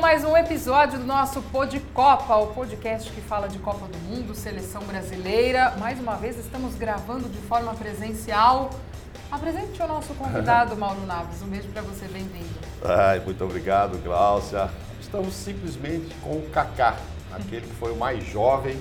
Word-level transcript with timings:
mais 0.00 0.24
um 0.24 0.34
episódio 0.34 0.98
do 0.98 1.04
nosso 1.04 1.42
Pod 1.42 1.78
Copa, 1.92 2.34
o 2.36 2.46
podcast 2.54 3.12
que 3.12 3.20
fala 3.20 3.46
de 3.50 3.58
Copa 3.58 3.86
do 3.86 3.98
Mundo, 3.98 4.34
seleção 4.34 4.82
brasileira. 4.84 5.72
Mais 5.78 6.00
uma 6.00 6.16
vez 6.16 6.38
estamos 6.38 6.74
gravando 6.74 7.28
de 7.28 7.36
forma 7.36 7.74
presencial. 7.74 8.70
Apresente 9.30 9.82
o 9.82 9.86
nosso 9.86 10.14
convidado, 10.14 10.74
Mauro 10.80 11.04
Naves. 11.04 11.42
Um 11.42 11.48
beijo 11.48 11.68
para 11.68 11.82
você, 11.82 12.06
bem-vindo. 12.06 12.48
Ai, 12.82 13.20
muito 13.20 13.44
obrigado, 13.44 14.02
Gláucia. 14.02 14.70
Estamos 14.98 15.34
simplesmente 15.34 16.14
com 16.22 16.38
o 16.38 16.48
Kaká, 16.50 16.96
aquele 17.30 17.66
que 17.66 17.74
foi 17.74 17.92
o 17.92 17.96
mais 17.96 18.24
jovem 18.24 18.80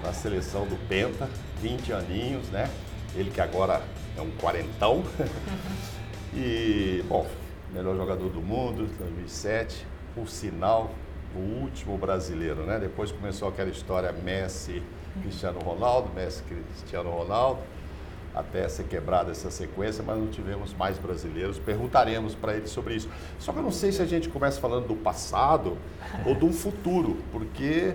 da 0.00 0.12
seleção 0.12 0.64
do 0.64 0.76
Penta, 0.88 1.28
20 1.60 1.92
aninhos, 1.92 2.48
né? 2.50 2.70
Ele 3.16 3.32
que 3.32 3.40
agora 3.40 3.82
é 4.16 4.20
um 4.20 4.30
quarentão. 4.36 5.02
e, 6.32 7.04
bom, 7.08 7.26
melhor 7.72 7.96
jogador 7.96 8.28
do 8.28 8.40
mundo, 8.40 8.86
2007, 8.96 9.95
por 10.16 10.28
sinal, 10.28 10.90
o 11.34 11.38
último 11.38 11.98
brasileiro, 11.98 12.64
né? 12.64 12.78
Depois 12.78 13.12
começou 13.12 13.48
aquela 13.48 13.68
história 13.68 14.10
Messi, 14.10 14.82
Cristiano 15.20 15.60
Ronaldo, 15.60 16.10
Messi, 16.14 16.42
Cristiano 16.42 17.10
Ronaldo, 17.10 17.60
até 18.34 18.66
ser 18.68 18.84
quebrada 18.84 19.30
essa 19.30 19.50
sequência, 19.50 20.02
mas 20.04 20.18
não 20.18 20.28
tivemos 20.28 20.72
mais 20.72 20.98
brasileiros. 20.98 21.58
Perguntaremos 21.58 22.34
para 22.34 22.54
ele 22.54 22.66
sobre 22.66 22.94
isso. 22.94 23.08
Só 23.38 23.52
que 23.52 23.58
eu 23.58 23.62
não 23.62 23.70
sei 23.70 23.92
se 23.92 24.00
a 24.00 24.06
gente 24.06 24.30
começa 24.30 24.58
falando 24.58 24.88
do 24.88 24.96
passado 24.96 25.76
ou 26.24 26.34
do 26.34 26.50
futuro, 26.50 27.18
porque 27.30 27.94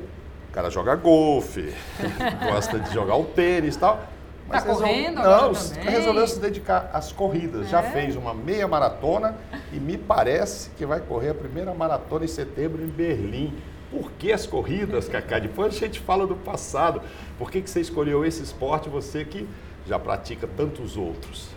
o 0.50 0.54
cara 0.54 0.70
joga 0.70 0.96
golfe, 0.96 1.74
gosta 2.48 2.80
de 2.80 2.94
jogar 2.94 3.16
o 3.16 3.26
tênis 3.26 3.76
e 3.76 3.80
tal. 3.80 4.08
Mas 4.52 4.64
tá 4.64 4.74
correndo 4.74 5.16
não, 5.16 5.24
agora 5.24 5.54
também. 5.54 5.90
resolveu 5.90 6.28
se 6.28 6.40
dedicar 6.40 6.90
às 6.94 7.12
corridas. 7.12 7.68
É. 7.68 7.70
Já 7.70 7.84
fez 7.84 8.16
uma 8.16 8.34
meia 8.34 8.68
maratona 8.68 9.36
e 9.72 9.80
me 9.80 9.98
parece 9.98 10.70
que 10.72 10.86
vai 10.86 11.00
correr 11.00 11.30
a 11.30 11.34
primeira 11.34 11.74
maratona 11.74 12.26
em 12.26 12.28
setembro 12.28 12.84
em 12.84 12.88
Berlim. 12.88 13.54
Por 13.90 14.12
que 14.14 14.32
as 14.32 14.48
corridas, 14.48 15.10
Cacá? 15.10 15.38
Depois 15.40 15.76
a 15.76 15.80
gente 15.80 16.00
fala 16.00 16.26
do 16.26 16.36
passado. 16.36 17.02
Por 17.38 17.52
que, 17.52 17.62
que 17.62 17.70
você 17.70 17.82
escolheu 17.82 18.26
esse 18.26 18.42
esporte, 18.42 18.88
você 18.88 19.26
que 19.26 19.48
já 19.86 20.00
pratica 20.00 20.48
tantos 20.48 20.96
outros? 20.96 21.50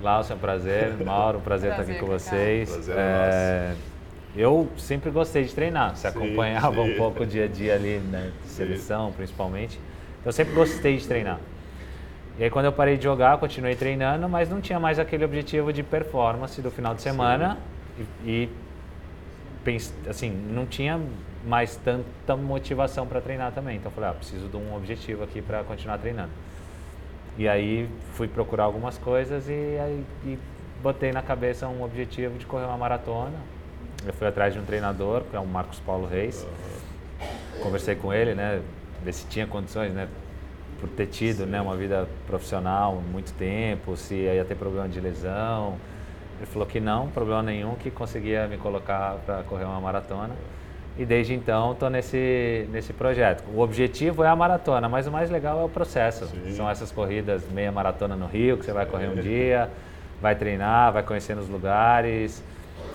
Glaucio, 0.00 0.32
é 0.32 0.36
um 0.36 0.38
prazer. 0.38 0.96
Mauro, 1.04 1.38
um 1.38 1.40
prazer, 1.42 1.70
prazer 1.70 1.70
estar 1.70 1.82
aqui 1.82 2.00
com 2.00 2.06
vocês. 2.06 2.70
Prazer 2.70 2.96
é, 2.96 3.68
nosso. 3.68 3.92
Eu 4.34 4.68
sempre 4.78 5.10
gostei 5.10 5.44
de 5.44 5.54
treinar. 5.54 5.94
Você 5.94 6.10
sim, 6.10 6.16
acompanhava 6.16 6.82
sim. 6.82 6.92
um 6.92 6.96
pouco 6.96 7.22
o 7.22 7.26
dia 7.26 7.44
a 7.44 7.48
dia 7.48 7.74
ali, 7.74 7.98
né, 7.98 8.32
de 8.42 8.48
seleção, 8.50 9.08
sim. 9.08 9.16
principalmente. 9.16 9.78
Eu 10.24 10.32
sempre 10.32 10.54
gostei 10.54 10.96
de 10.96 11.06
treinar. 11.06 11.38
E 12.42 12.44
aí 12.46 12.50
quando 12.50 12.64
eu 12.64 12.72
parei 12.72 12.96
de 12.96 13.04
jogar, 13.04 13.38
continuei 13.38 13.76
treinando, 13.76 14.28
mas 14.28 14.50
não 14.50 14.60
tinha 14.60 14.80
mais 14.80 14.98
aquele 14.98 15.24
objetivo 15.24 15.72
de 15.72 15.84
performance 15.84 16.60
do 16.60 16.72
final 16.72 16.92
de 16.92 17.00
semana 17.00 17.56
e, 18.26 18.48
e 19.64 19.80
assim, 20.08 20.28
não 20.50 20.66
tinha 20.66 21.00
mais 21.46 21.76
tanta 21.76 22.36
motivação 22.36 23.06
para 23.06 23.20
treinar 23.20 23.52
também. 23.52 23.76
Então 23.76 23.92
eu 23.92 23.94
falei, 23.94 24.10
ah, 24.10 24.14
preciso 24.14 24.48
de 24.48 24.56
um 24.56 24.74
objetivo 24.74 25.22
aqui 25.22 25.40
para 25.40 25.62
continuar 25.62 25.98
treinando. 25.98 26.32
E 27.38 27.48
aí 27.48 27.88
fui 28.14 28.26
procurar 28.26 28.64
algumas 28.64 28.98
coisas 28.98 29.48
e 29.48 29.78
aí 29.78 30.04
e 30.24 30.36
botei 30.82 31.12
na 31.12 31.22
cabeça 31.22 31.68
um 31.68 31.84
objetivo 31.84 32.36
de 32.40 32.44
correr 32.44 32.64
uma 32.64 32.76
maratona. 32.76 33.38
Eu 34.04 34.12
fui 34.14 34.26
atrás 34.26 34.52
de 34.52 34.58
um 34.58 34.64
treinador, 34.64 35.22
que 35.30 35.36
é 35.36 35.38
o 35.38 35.46
Marcos 35.46 35.78
Paulo 35.78 36.08
Reis. 36.08 36.44
Conversei 37.62 37.94
com 37.94 38.12
ele, 38.12 38.34
né, 38.34 38.60
ver 39.00 39.12
se 39.12 39.28
tinha 39.28 39.46
condições, 39.46 39.92
né, 39.92 40.08
por 40.82 40.88
ter 40.88 41.06
tido 41.06 41.46
né, 41.46 41.60
uma 41.60 41.76
vida 41.76 42.08
profissional 42.26 43.00
muito 43.12 43.32
tempo, 43.34 43.96
se 43.96 44.16
ia 44.16 44.44
ter 44.44 44.56
problema 44.56 44.88
de 44.88 44.98
lesão. 44.98 45.76
Ele 46.38 46.46
falou 46.46 46.66
que 46.66 46.80
não, 46.80 47.06
problema 47.06 47.40
nenhum, 47.40 47.76
que 47.76 47.88
conseguia 47.88 48.48
me 48.48 48.56
colocar 48.56 49.14
para 49.24 49.44
correr 49.44 49.64
uma 49.64 49.80
maratona. 49.80 50.34
E 50.98 51.04
desde 51.04 51.34
então 51.34 51.70
estou 51.70 51.88
nesse, 51.88 52.68
nesse 52.72 52.92
projeto. 52.92 53.44
O 53.54 53.60
objetivo 53.60 54.24
é 54.24 54.28
a 54.28 54.34
maratona, 54.34 54.88
mas 54.88 55.06
o 55.06 55.12
mais 55.12 55.30
legal 55.30 55.60
é 55.60 55.64
o 55.64 55.68
processo. 55.68 56.26
Sim. 56.26 56.52
São 56.52 56.68
essas 56.68 56.90
corridas 56.90 57.48
meia 57.48 57.70
maratona 57.70 58.16
no 58.16 58.26
Rio, 58.26 58.58
que 58.58 58.64
você 58.64 58.72
vai 58.72 58.84
correr 58.84 59.06
um 59.06 59.14
dia, 59.14 59.70
vai 60.20 60.34
treinar, 60.34 60.92
vai 60.92 61.04
conhecer 61.04 61.38
os 61.38 61.48
lugares, 61.48 62.42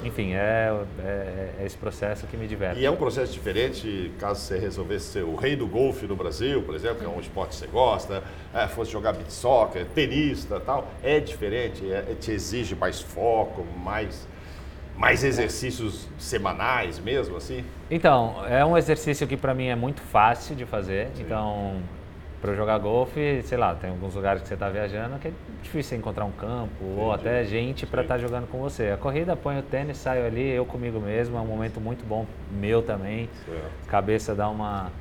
enfim, 0.03 0.33
é, 0.33 0.71
é, 0.99 1.53
é, 1.59 1.65
esse 1.65 1.77
processo 1.77 2.27
que 2.27 2.37
me 2.37 2.47
diverte. 2.47 2.79
E 2.79 2.85
é 2.85 2.91
um 2.91 2.95
processo 2.95 3.33
diferente 3.33 4.11
caso 4.19 4.41
você 4.41 4.57
resolvesse 4.57 5.07
ser 5.07 5.23
o 5.23 5.35
rei 5.35 5.55
do 5.55 5.67
golfe 5.67 6.05
no 6.05 6.15
Brasil, 6.15 6.61
por 6.61 6.75
exemplo, 6.75 6.99
que 6.99 7.05
é 7.05 7.09
um 7.09 7.19
esporte 7.19 7.49
que 7.51 7.55
você 7.55 7.67
gosta, 7.67 8.23
é, 8.53 8.67
fosse 8.67 8.91
jogar 8.91 9.13
beat 9.13 9.29
soccer, 9.29 9.85
tenista 9.93 10.59
tal. 10.59 10.87
É 11.03 11.19
diferente, 11.19 11.91
é, 11.91 12.15
te 12.19 12.31
exige 12.31 12.75
mais 12.75 13.01
foco, 13.01 13.65
mais, 13.83 14.27
mais 14.95 15.23
exercícios 15.23 16.07
semanais 16.17 16.99
mesmo, 16.99 17.37
assim? 17.37 17.65
Então, 17.89 18.45
é 18.47 18.63
um 18.63 18.77
exercício 18.77 19.27
que 19.27 19.35
para 19.35 19.53
mim 19.53 19.67
é 19.67 19.75
muito 19.75 20.01
fácil 20.01 20.55
de 20.55 20.65
fazer. 20.65 21.09
Sim. 21.15 21.23
Então, 21.23 21.81
para 22.41 22.53
jogar 22.53 22.77
golfe, 22.77 23.41
sei 23.43 23.57
lá, 23.57 23.73
tem 23.73 23.89
alguns 23.89 24.13
lugares 24.13 24.41
que 24.41 24.47
você 24.47 24.53
está 24.53 24.69
viajando 24.69 25.17
que 25.17 25.29
é 25.29 25.31
difícil 25.63 25.97
encontrar 25.97 26.25
um 26.25 26.31
campo 26.31 26.83
Entendi. 26.83 26.99
ou 26.99 27.11
até 27.11 27.43
gente 27.43 27.85
para 27.85 28.03
estar 28.03 28.15
tá 28.15 28.19
jogando 28.19 28.47
com 28.47 28.59
você. 28.59 28.91
A 28.91 28.97
corrida, 28.97 29.35
põe 29.35 29.57
o 29.57 29.63
tênis, 29.63 29.97
saio 29.97 30.25
ali, 30.25 30.49
eu 30.49 30.65
comigo 30.65 30.99
mesmo, 30.99 31.37
é 31.37 31.41
um 31.41 31.45
momento 31.45 31.81
muito 31.81 32.05
bom, 32.05 32.25
meu 32.51 32.81
também. 32.81 33.29
Certo. 33.45 33.87
Cabeça 33.87 34.35
dá 34.35 34.49
uma, 34.49 34.91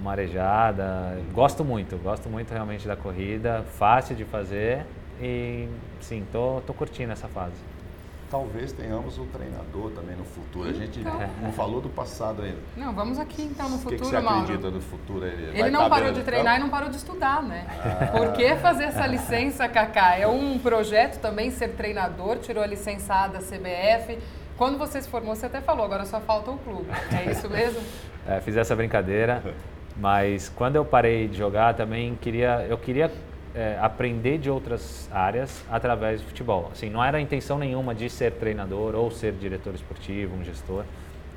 uma 0.00 0.12
arejada. 0.12 1.18
Gosto 1.32 1.64
muito, 1.64 1.96
gosto 1.98 2.28
muito 2.28 2.50
realmente 2.52 2.88
da 2.88 2.96
corrida, 2.96 3.62
fácil 3.76 4.16
de 4.16 4.24
fazer 4.24 4.86
e 5.20 5.68
sim, 6.00 6.24
tô, 6.32 6.62
tô 6.66 6.72
curtindo 6.72 7.12
essa 7.12 7.28
fase 7.28 7.72
talvez 8.32 8.72
tenhamos 8.72 9.18
um 9.18 9.26
treinador 9.26 9.90
também 9.90 10.16
no 10.16 10.24
futuro. 10.24 10.70
A 10.70 10.72
gente 10.72 11.00
então, 11.00 11.20
não 11.42 11.52
falou 11.52 11.82
do 11.82 11.90
passado 11.90 12.40
ainda. 12.40 12.56
Não, 12.74 12.94
vamos 12.94 13.18
aqui 13.18 13.42
então 13.42 13.68
no 13.68 13.76
futuro, 13.76 13.94
O 13.94 13.98
que, 13.98 14.04
que 14.04 14.10
você 14.10 14.20
Mauro? 14.20 14.40
acredita 14.40 14.70
no 14.70 14.80
futuro? 14.80 15.26
Ele, 15.26 15.60
ele 15.60 15.70
não 15.70 15.90
parou 15.90 16.12
de 16.12 16.22
treinar 16.22 16.56
e 16.56 16.60
não 16.60 16.70
parou 16.70 16.88
de 16.88 16.96
estudar, 16.96 17.42
né? 17.42 17.66
Ah. 17.84 18.06
Por 18.06 18.32
que 18.32 18.56
fazer 18.56 18.84
essa 18.84 19.06
licença, 19.06 19.68
Kaká? 19.68 20.16
É 20.16 20.26
um 20.26 20.58
projeto 20.58 21.20
também 21.20 21.50
ser 21.50 21.74
treinador, 21.74 22.38
tirou 22.38 22.64
a 22.64 22.66
licença 22.66 23.28
da 23.28 23.40
CBF. 23.40 24.18
Quando 24.56 24.78
você 24.78 25.02
se 25.02 25.10
formou, 25.10 25.36
você 25.36 25.44
até 25.44 25.60
falou, 25.60 25.84
agora 25.84 26.06
só 26.06 26.18
falta 26.18 26.50
o 26.50 26.56
clube. 26.56 26.88
É 27.12 27.30
isso 27.30 27.50
mesmo? 27.50 27.82
é, 28.26 28.40
fiz 28.40 28.56
essa 28.56 28.74
brincadeira, 28.74 29.42
mas 29.94 30.48
quando 30.48 30.76
eu 30.76 30.86
parei 30.86 31.28
de 31.28 31.36
jogar 31.36 31.74
também 31.74 32.16
queria, 32.16 32.64
eu 32.66 32.78
queria 32.78 33.12
é, 33.54 33.78
aprender 33.80 34.38
de 34.38 34.50
outras 34.50 35.08
áreas 35.12 35.64
através 35.70 36.20
do 36.20 36.28
futebol. 36.28 36.70
Assim, 36.72 36.88
não 36.88 37.04
era 37.04 37.18
a 37.18 37.20
intenção 37.20 37.58
nenhuma 37.58 37.94
de 37.94 38.08
ser 38.08 38.32
treinador 38.32 38.94
ou 38.94 39.10
ser 39.10 39.32
diretor 39.32 39.74
esportivo, 39.74 40.34
um 40.36 40.44
gestor. 40.44 40.84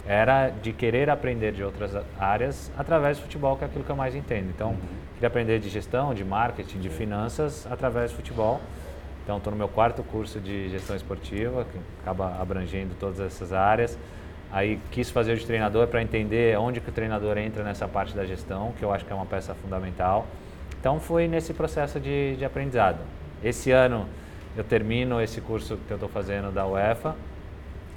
Era 0.08 0.50
de 0.50 0.72
querer 0.72 1.10
aprender 1.10 1.52
de 1.52 1.64
outras 1.64 1.92
áreas 2.20 2.72
através 2.78 3.18
do 3.18 3.24
futebol, 3.24 3.58
que 3.58 3.64
é 3.64 3.68
aquilo 3.68 3.84
que 3.84 3.90
eu 3.90 3.96
mais 3.96 4.16
entendo. 4.16 4.50
Então, 4.50 4.70
uhum. 4.70 4.80
queria 5.16 5.28
aprender 5.28 5.60
de 5.60 5.68
gestão, 5.68 6.14
de 6.14 6.24
marketing, 6.24 6.80
de 6.80 6.90
finanças 6.90 7.68
através 7.70 8.12
do 8.12 8.18
futebol. 8.18 8.62
Então, 9.24 9.38
estou 9.38 9.50
no 9.50 9.58
meu 9.58 9.68
quarto 9.68 10.04
curso 10.04 10.40
de 10.40 10.70
gestão 10.70 10.96
esportiva, 10.96 11.66
que 11.66 11.80
acaba 12.02 12.40
abrangendo 12.40 12.94
todas 13.00 13.20
essas 13.20 13.52
áreas. 13.52 13.98
Aí 14.52 14.80
quis 14.92 15.10
fazer 15.10 15.34
o 15.34 15.38
de 15.38 15.46
treinador 15.46 15.88
para 15.88 16.02
entender 16.02 16.58
onde 16.58 16.80
que 16.80 16.90
o 16.90 16.92
treinador 16.92 17.38
entra 17.40 17.64
nessa 17.64 17.88
parte 17.88 18.16
da 18.16 18.24
gestão, 18.26 18.74
que 18.78 18.86
eu 18.86 18.94
acho 18.94 19.04
que 19.04 19.12
é 19.12 19.16
uma 19.16 19.26
peça 19.26 19.56
fundamental. 19.56 20.28
Então 20.86 21.00
foi 21.00 21.28
nesse 21.28 21.52
processo 21.52 22.00
de, 22.00 22.36
de 22.36 22.46
aprendizado. 22.46 23.00
Esse 23.44 23.72
ano 23.72 24.08
eu 24.56 24.64
termino 24.64 25.20
esse 25.20 25.42
curso 25.42 25.80
que 25.88 25.92
eu 25.92 25.96
estou 25.96 26.08
fazendo 26.08 26.52
da 26.52 26.68
UEFA 26.68 27.16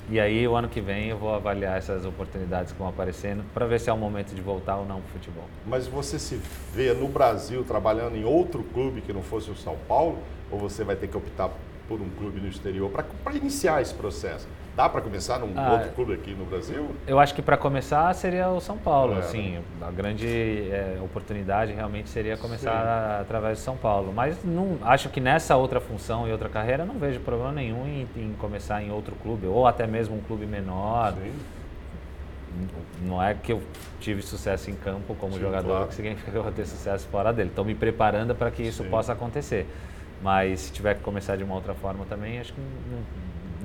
e 0.09 0.19
aí 0.19 0.49
o 0.49 0.57
ano 0.57 0.71
que 0.71 0.81
vem 0.81 1.09
eu 1.09 1.19
vou 1.19 1.35
avaliar 1.35 1.77
essas 1.77 2.07
oportunidades 2.07 2.73
que 2.73 2.79
vão 2.79 2.89
aparecendo 2.89 3.45
para 3.53 3.67
ver 3.67 3.79
se 3.79 3.91
é 3.91 3.93
o 3.93 3.97
momento 3.99 4.35
de 4.35 4.41
voltar 4.41 4.77
ou 4.79 4.87
não 4.87 5.03
para 5.03 5.11
futebol. 5.11 5.45
Mas 5.67 5.87
você 5.87 6.19
se 6.19 6.41
vê 6.73 6.95
no 6.95 7.09
Brasil 7.09 7.63
trabalhando 7.63 8.17
em 8.17 8.25
outro 8.25 8.65
clube 8.65 9.03
que 9.03 9.13
não 9.13 9.23
fosse 9.23 9.51
o 9.51 9.55
São 9.55 9.77
Paulo 9.87 10.21
ou 10.51 10.59
você 10.59 10.83
vai 10.83 10.97
ter 10.97 11.09
que 11.09 11.17
optar 11.19 11.51
por 11.87 12.01
um 12.01 12.09
clube 12.09 12.41
no 12.41 12.49
exterior 12.49 12.91
para 12.91 13.35
iniciar 13.37 13.83
esse 13.83 13.93
processo? 13.93 14.49
Dá 14.79 14.89
para 14.89 15.01
começar 15.01 15.41
num 15.41 15.53
ah, 15.57 15.73
outro 15.73 15.91
clube 15.91 16.15
aqui 16.15 16.33
no 16.35 16.45
Brasil? 16.45 16.95
Eu 17.05 17.19
acho 17.19 17.35
que 17.35 17.43
para 17.43 17.57
começar 17.57 18.15
seria 18.15 18.49
o 18.49 18.61
São 18.61 18.79
Paulo. 18.79 19.17
É, 19.17 19.19
assim, 19.19 19.55
né? 19.55 19.63
a 19.83 19.91
grande 19.91 20.71
é, 20.71 21.01
oportunidade 21.03 21.73
realmente 21.73 22.09
seria 22.09 22.37
começar 22.37 22.71
Sim. 22.71 23.23
através 23.23 23.59
de 23.59 23.65
São 23.65 23.77
Paulo. 23.77 24.13
Mas 24.15 24.37
não, 24.45 24.79
acho 24.83 25.09
que 25.09 25.19
nessa 25.19 25.57
outra 25.57 25.81
função 25.81 26.29
e 26.29 26.31
outra 26.31 26.49
carreira 26.49 26.85
não 26.85 26.95
vejo 26.95 27.19
problema 27.19 27.51
nenhum 27.51 27.89
em, 27.89 28.07
em 28.15 28.33
começar 28.35 28.81
em 28.81 28.93
outro 28.93 29.17
clube 29.17 29.49
ou 29.49 29.67
até 29.67 29.85
mesmo 29.85 30.15
um 30.15 30.21
clube 30.21 30.47
menor. 30.47 31.13
Sim. 31.15 31.33
Não 33.03 33.21
é 33.21 33.35
que 33.35 33.51
eu 33.51 33.61
tive 33.99 34.23
sucesso 34.23 34.71
em 34.71 34.75
campo 34.77 35.13
como 35.17 35.33
Sim, 35.33 35.41
jogador 35.41 35.69
claro. 35.71 35.87
que 35.89 35.95
significa 35.97 36.31
que 36.31 36.37
eu 36.37 36.43
vou 36.45 36.53
ter 36.53 36.67
sucesso 36.67 37.09
fora 37.09 37.33
dele. 37.33 37.49
Estou 37.49 37.65
me 37.65 37.75
preparando 37.75 38.33
para 38.33 38.49
que 38.49 38.63
isso 38.63 38.85
possa 38.85 39.13
acontecer. 39.13 39.67
Mas 40.23 40.61
se 40.61 40.73
tiver 40.73 40.95
que 40.95 41.01
começar 41.01 41.37
de 41.37 41.43
uma 41.43 41.57
outra 41.57 41.75
forma 41.75 42.05
também, 42.05 42.39
acho 42.39 42.53
que 42.53 42.61
não, 42.61 43.01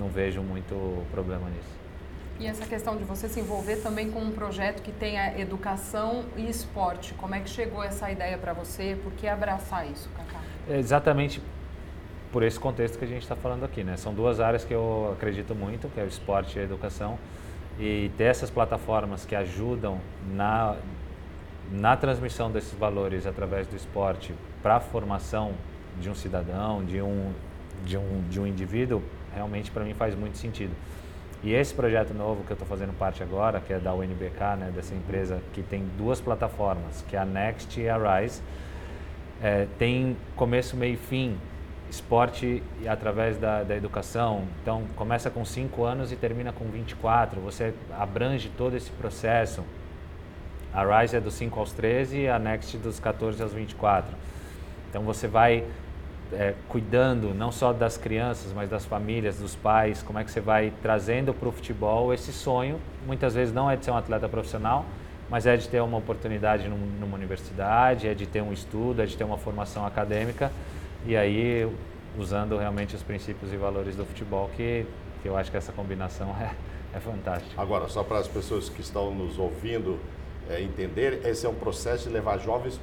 não 0.03 0.09
vejo 0.09 0.41
muito 0.41 1.05
problema 1.11 1.49
nisso. 1.49 1.83
E 2.39 2.47
essa 2.47 2.65
questão 2.65 2.97
de 2.97 3.03
você 3.03 3.29
se 3.29 3.39
envolver 3.39 3.77
também 3.77 4.11
com 4.11 4.19
um 4.19 4.31
projeto 4.31 4.81
que 4.81 4.91
tenha 4.91 5.39
educação 5.39 6.25
e 6.35 6.49
esporte, 6.49 7.13
como 7.13 7.35
é 7.35 7.39
que 7.39 7.49
chegou 7.49 7.81
essa 7.81 8.11
ideia 8.11 8.37
para 8.37 8.53
você? 8.53 8.97
Por 9.01 9.13
que 9.13 9.27
abraçar 9.27 9.89
isso, 9.89 10.09
Cacá? 10.17 10.41
É 10.69 10.77
exatamente 10.77 11.41
por 12.31 12.43
esse 12.43 12.59
contexto 12.59 12.97
que 12.97 13.05
a 13.05 13.07
gente 13.07 13.21
está 13.21 13.35
falando 13.35 13.63
aqui, 13.63 13.83
né? 13.83 13.95
São 13.95 14.13
duas 14.13 14.39
áreas 14.39 14.65
que 14.65 14.73
eu 14.73 15.11
acredito 15.15 15.55
muito, 15.55 15.87
que 15.89 15.99
é 15.99 16.03
o 16.03 16.07
esporte 16.07 16.57
e 16.57 16.61
a 16.61 16.63
educação. 16.63 17.17
e 17.79 18.11
ter 18.17 18.25
essas 18.25 18.51
plataformas 18.51 19.25
que 19.25 19.35
ajudam 19.35 19.99
na, 20.31 20.75
na 21.71 21.97
transmissão 21.97 22.51
desses 22.51 22.73
valores 22.73 23.25
através 23.25 23.65
do 23.65 23.75
esporte 23.75 24.31
para 24.61 24.75
a 24.75 24.79
formação 24.79 25.53
de 25.99 26.07
um 26.07 26.13
cidadão, 26.13 26.85
de 26.85 27.01
um, 27.01 27.31
de 27.83 27.97
um, 27.97 28.23
de 28.29 28.39
um 28.39 28.45
indivíduo, 28.45 29.01
realmente 29.33 29.71
para 29.71 29.83
mim 29.83 29.93
faz 29.93 30.15
muito 30.15 30.37
sentido. 30.37 30.73
E 31.43 31.53
esse 31.53 31.73
projeto 31.73 32.13
novo 32.13 32.43
que 32.45 32.51
eu 32.51 32.55
estou 32.55 32.67
fazendo 32.67 32.97
parte 32.97 33.21
agora, 33.21 33.59
que 33.59 33.73
é 33.73 33.79
da 33.79 33.93
UNBK, 33.93 34.55
né, 34.57 34.71
dessa 34.73 34.95
empresa 34.95 35.41
que 35.51 35.61
tem 35.61 35.85
duas 35.97 36.21
plataformas, 36.21 37.03
que 37.09 37.17
é 37.17 37.19
a 37.19 37.25
Next 37.25 37.79
e 37.81 37.89
a 37.89 37.97
Rise, 37.97 38.41
é, 39.41 39.67
tem 39.77 40.15
começo, 40.37 40.77
meio 40.77 40.93
e 40.93 40.97
fim, 40.97 41.37
esporte 41.89 42.63
através 42.87 43.37
da, 43.37 43.61
da 43.61 43.75
educação. 43.75 44.45
Então, 44.61 44.85
começa 44.95 45.29
com 45.29 45.43
5 45.43 45.83
anos 45.83 46.13
e 46.13 46.15
termina 46.15 46.53
com 46.53 46.65
24. 46.65 47.41
Você 47.41 47.73
abrange 47.99 48.49
todo 48.57 48.77
esse 48.77 48.89
processo. 48.91 49.63
A 50.73 51.01
Rise 51.01 51.17
é 51.17 51.19
dos 51.19 51.33
5 51.33 51.59
aos 51.59 51.73
13 51.73 52.21
e 52.21 52.29
a 52.29 52.39
Next 52.39 52.77
dos 52.77 53.01
14 53.01 53.43
aos 53.43 53.53
24. 53.53 54.15
Então, 54.89 55.03
você 55.03 55.27
vai 55.27 55.65
é, 56.33 56.53
cuidando 56.67 57.33
não 57.33 57.51
só 57.51 57.71
das 57.73 57.97
crianças, 57.97 58.51
mas 58.53 58.69
das 58.69 58.85
famílias, 58.85 59.37
dos 59.37 59.55
pais, 59.55 60.01
como 60.03 60.19
é 60.19 60.23
que 60.23 60.31
você 60.31 60.41
vai 60.41 60.73
trazendo 60.81 61.33
para 61.33 61.47
o 61.47 61.51
futebol 61.51 62.13
esse 62.13 62.31
sonho. 62.31 62.79
Muitas 63.05 63.33
vezes 63.33 63.53
não 63.53 63.69
é 63.69 63.75
de 63.75 63.85
ser 63.85 63.91
um 63.91 63.97
atleta 63.97 64.27
profissional, 64.27 64.85
mas 65.29 65.45
é 65.45 65.55
de 65.55 65.67
ter 65.67 65.81
uma 65.81 65.97
oportunidade 65.97 66.67
numa 66.67 67.15
universidade, 67.15 68.07
é 68.07 68.13
de 68.13 68.27
ter 68.27 68.41
um 68.41 68.51
estudo, 68.51 69.01
é 69.01 69.05
de 69.05 69.15
ter 69.15 69.23
uma 69.23 69.37
formação 69.37 69.85
acadêmica 69.85 70.51
e 71.05 71.15
aí 71.15 71.69
usando 72.17 72.57
realmente 72.57 72.95
os 72.95 73.03
princípios 73.03 73.51
e 73.51 73.57
valores 73.57 73.95
do 73.95 74.05
futebol 74.05 74.49
que, 74.55 74.85
que 75.21 75.27
eu 75.27 75.35
acho 75.35 75.49
que 75.49 75.57
essa 75.57 75.71
combinação 75.71 76.29
é, 76.39 76.51
é 76.95 76.99
fantástica. 76.99 77.61
Agora, 77.61 77.87
só 77.87 78.03
para 78.03 78.19
as 78.19 78.27
pessoas 78.27 78.69
que 78.69 78.81
estão 78.81 79.13
nos 79.13 79.39
ouvindo 79.39 79.99
é, 80.49 80.61
entender, 80.61 81.21
esse 81.25 81.45
é 81.45 81.49
um 81.49 81.55
processo 81.55 82.07
de 82.07 82.13
levar 82.13 82.37
jovens 82.37 82.79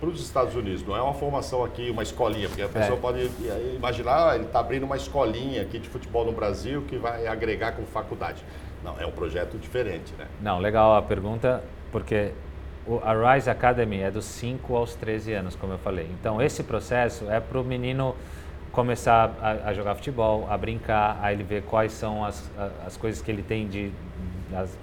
para 0.00 0.08
os 0.08 0.20
Estados 0.20 0.56
Unidos. 0.56 0.82
Não 0.82 0.96
é 0.96 1.02
uma 1.02 1.12
formação 1.12 1.62
aqui, 1.62 1.90
uma 1.90 2.02
escolinha, 2.02 2.48
porque 2.48 2.62
a 2.62 2.68
pessoa 2.68 2.96
é. 2.96 3.00
pode 3.00 3.30
imaginar, 3.76 4.30
ah, 4.30 4.34
ele 4.34 4.46
está 4.46 4.60
abrindo 4.60 4.84
uma 4.84 4.96
escolinha 4.96 5.60
aqui 5.60 5.78
de 5.78 5.88
futebol 5.88 6.24
no 6.24 6.32
Brasil 6.32 6.82
que 6.88 6.96
vai 6.96 7.26
agregar 7.26 7.72
com 7.72 7.84
faculdade. 7.84 8.42
Não, 8.82 8.98
é 8.98 9.06
um 9.06 9.12
projeto 9.12 9.58
diferente, 9.58 10.14
né? 10.18 10.26
Não, 10.40 10.58
legal 10.58 10.96
a 10.96 11.02
pergunta, 11.02 11.62
porque 11.92 12.32
a 13.02 13.34
Rise 13.34 13.50
Academy 13.50 14.00
é 14.00 14.10
dos 14.10 14.24
5 14.24 14.74
aos 14.74 14.94
13 14.94 15.34
anos, 15.34 15.54
como 15.54 15.74
eu 15.74 15.78
falei. 15.78 16.08
Então, 16.18 16.40
esse 16.40 16.62
processo 16.62 17.30
é 17.30 17.38
para 17.38 17.60
o 17.60 17.64
menino 17.64 18.16
começar 18.72 19.34
a, 19.42 19.68
a, 19.68 19.74
jogar 19.74 19.96
futebol, 19.96 20.46
a 20.48 20.56
brincar, 20.56 21.18
a 21.20 21.30
ele 21.30 21.42
ver 21.42 21.62
quais 21.64 21.92
são 21.92 22.24
as, 22.24 22.50
as 22.86 22.96
coisas 22.96 23.20
que 23.20 23.30
ele 23.30 23.42
tem 23.42 23.68
de, 23.68 23.92
as, 24.54 24.78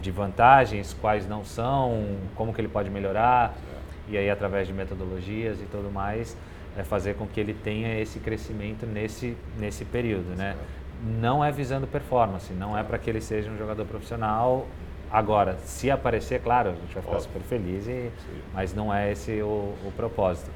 de 0.00 0.10
vantagens, 0.12 0.94
quais 1.00 1.26
não 1.26 1.44
são, 1.44 2.16
como 2.36 2.54
que 2.54 2.60
ele 2.60 2.68
pode 2.68 2.90
melhorar 2.90 3.56
e 4.10 4.18
aí 4.18 4.28
através 4.28 4.66
de 4.66 4.74
metodologias 4.74 5.60
e 5.60 5.64
tudo 5.64 5.90
mais 5.90 6.36
é 6.76 6.82
fazer 6.82 7.14
com 7.14 7.26
que 7.26 7.40
ele 7.40 7.54
tenha 7.54 7.98
esse 8.00 8.18
crescimento 8.18 8.86
nesse 8.86 9.36
nesse 9.58 9.84
período, 9.84 10.36
né? 10.36 10.56
Não 11.02 11.44
é 11.44 11.50
visando 11.50 11.86
performance, 11.86 12.52
não 12.52 12.76
é 12.76 12.82
para 12.82 12.98
que 12.98 13.08
ele 13.08 13.20
seja 13.20 13.50
um 13.50 13.56
jogador 13.56 13.84
profissional. 13.86 14.66
Agora, 15.10 15.56
se 15.64 15.90
aparecer, 15.90 16.40
claro, 16.40 16.70
a 16.70 16.74
gente 16.74 16.94
vai 16.94 17.02
ficar 17.02 17.16
Óbvio. 17.16 17.32
super 17.32 17.40
feliz, 17.42 17.88
e, 17.88 18.10
mas 18.54 18.74
não 18.74 18.94
é 18.94 19.10
esse 19.10 19.42
o, 19.42 19.74
o 19.84 19.92
propósito. 19.96 20.50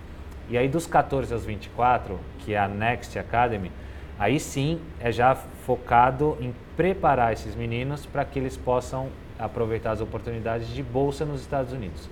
E 0.48 0.58
aí 0.58 0.68
dos 0.68 0.86
14 0.86 1.32
aos 1.32 1.44
24, 1.44 2.20
que 2.40 2.52
é 2.52 2.58
a 2.58 2.68
Next 2.68 3.18
Academy, 3.18 3.72
aí 4.18 4.38
sim 4.38 4.80
é 5.00 5.10
já 5.10 5.34
focado 5.34 6.36
em 6.40 6.54
preparar 6.76 7.32
esses 7.32 7.54
meninos 7.54 8.04
para 8.06 8.24
que 8.24 8.38
eles 8.38 8.56
possam 8.56 9.08
aproveitar 9.38 9.92
as 9.92 10.00
oportunidades 10.00 10.68
de 10.68 10.82
bolsa 10.82 11.24
nos 11.24 11.40
Estados 11.40 11.72
Unidos. 11.72 12.08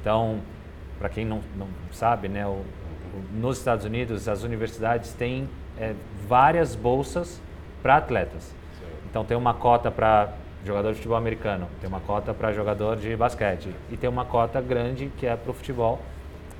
Então, 0.00 0.40
para 0.98 1.08
quem 1.08 1.24
não, 1.24 1.40
não 1.56 1.68
sabe, 1.92 2.28
né, 2.28 2.46
o, 2.46 2.50
o, 2.50 2.64
nos 3.34 3.58
Estados 3.58 3.84
Unidos 3.84 4.28
as 4.28 4.42
universidades 4.42 5.12
têm 5.12 5.48
é, 5.78 5.94
várias 6.26 6.74
bolsas 6.74 7.40
para 7.82 7.96
atletas. 7.96 8.54
Então 9.10 9.24
tem 9.24 9.36
uma 9.36 9.54
cota 9.54 9.90
para 9.90 10.32
jogador 10.64 10.90
de 10.90 10.96
futebol 10.96 11.16
americano, 11.16 11.68
tem 11.80 11.88
uma 11.88 12.00
cota 12.00 12.34
para 12.34 12.52
jogador 12.52 12.96
de 12.96 13.16
basquete 13.16 13.74
e 13.90 13.96
tem 13.96 14.08
uma 14.08 14.24
cota 14.24 14.60
grande 14.60 15.10
que 15.16 15.26
é 15.26 15.34
para 15.36 15.50
o 15.50 15.54
futebol. 15.54 16.00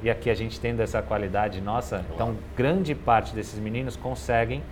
E 0.02 0.08
aqui 0.08 0.30
a 0.30 0.34
gente 0.34 0.60
tendo 0.60 0.80
essa 0.80 1.02
qualidade 1.02 1.60
nossa, 1.60 2.04
então 2.14 2.36
grande 2.56 2.94
parte 2.94 3.34
desses 3.34 3.58
meninos 3.58 3.96
conseguem 3.96 4.62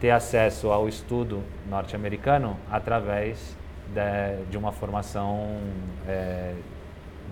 ter 0.00 0.10
acesso 0.10 0.70
ao 0.70 0.88
estudo 0.88 1.42
norte-americano 1.68 2.56
através 2.70 3.56
de, 3.94 4.44
de, 4.50 4.58
uma 4.58 4.72
formação 4.72 5.58
é, 6.06 6.54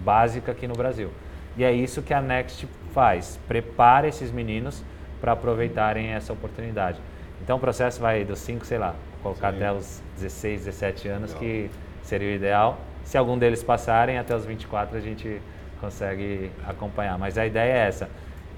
básica 0.05 0.53
aqui 0.53 0.67
no 0.69 0.75
Brasil. 0.75 1.11
E 1.57 1.65
é 1.65 1.73
isso 1.73 2.03
que 2.03 2.13
a 2.13 2.21
Next 2.21 2.67
faz, 2.93 3.39
prepara 3.47 4.09
esses 4.09 4.31
meninos 4.31 4.83
para 5.21 5.33
aproveitarem 5.33 6.09
essa 6.09 6.33
oportunidade. 6.33 6.99
Então 7.43 7.57
o 7.57 7.61
processo 7.61 8.01
vai 8.01 8.25
dos 8.25 8.39
5, 8.41 8.65
sei 8.65 8.79
lá, 8.79 8.95
colocar 9.23 9.51
Sim. 9.51 9.57
até 9.57 9.73
os 9.73 10.03
16, 10.17 10.65
17 10.65 11.09
anos, 11.09 11.35
Legal. 11.35 11.41
que 11.41 11.71
seria 12.03 12.29
o 12.29 12.33
ideal. 12.33 12.79
Se 13.05 13.19
algum 13.19 13.39
deles 13.39 13.63
passarem, 13.63 14.19
até 14.19 14.35
os 14.35 14.45
24 14.45 14.97
a 14.97 15.01
gente 15.01 15.41
consegue 15.81 16.51
acompanhar. 16.67 17.19
Mas 17.19 17.37
a 17.37 17.47
ideia 17.47 17.73
é 17.73 17.87
essa. 17.87 18.09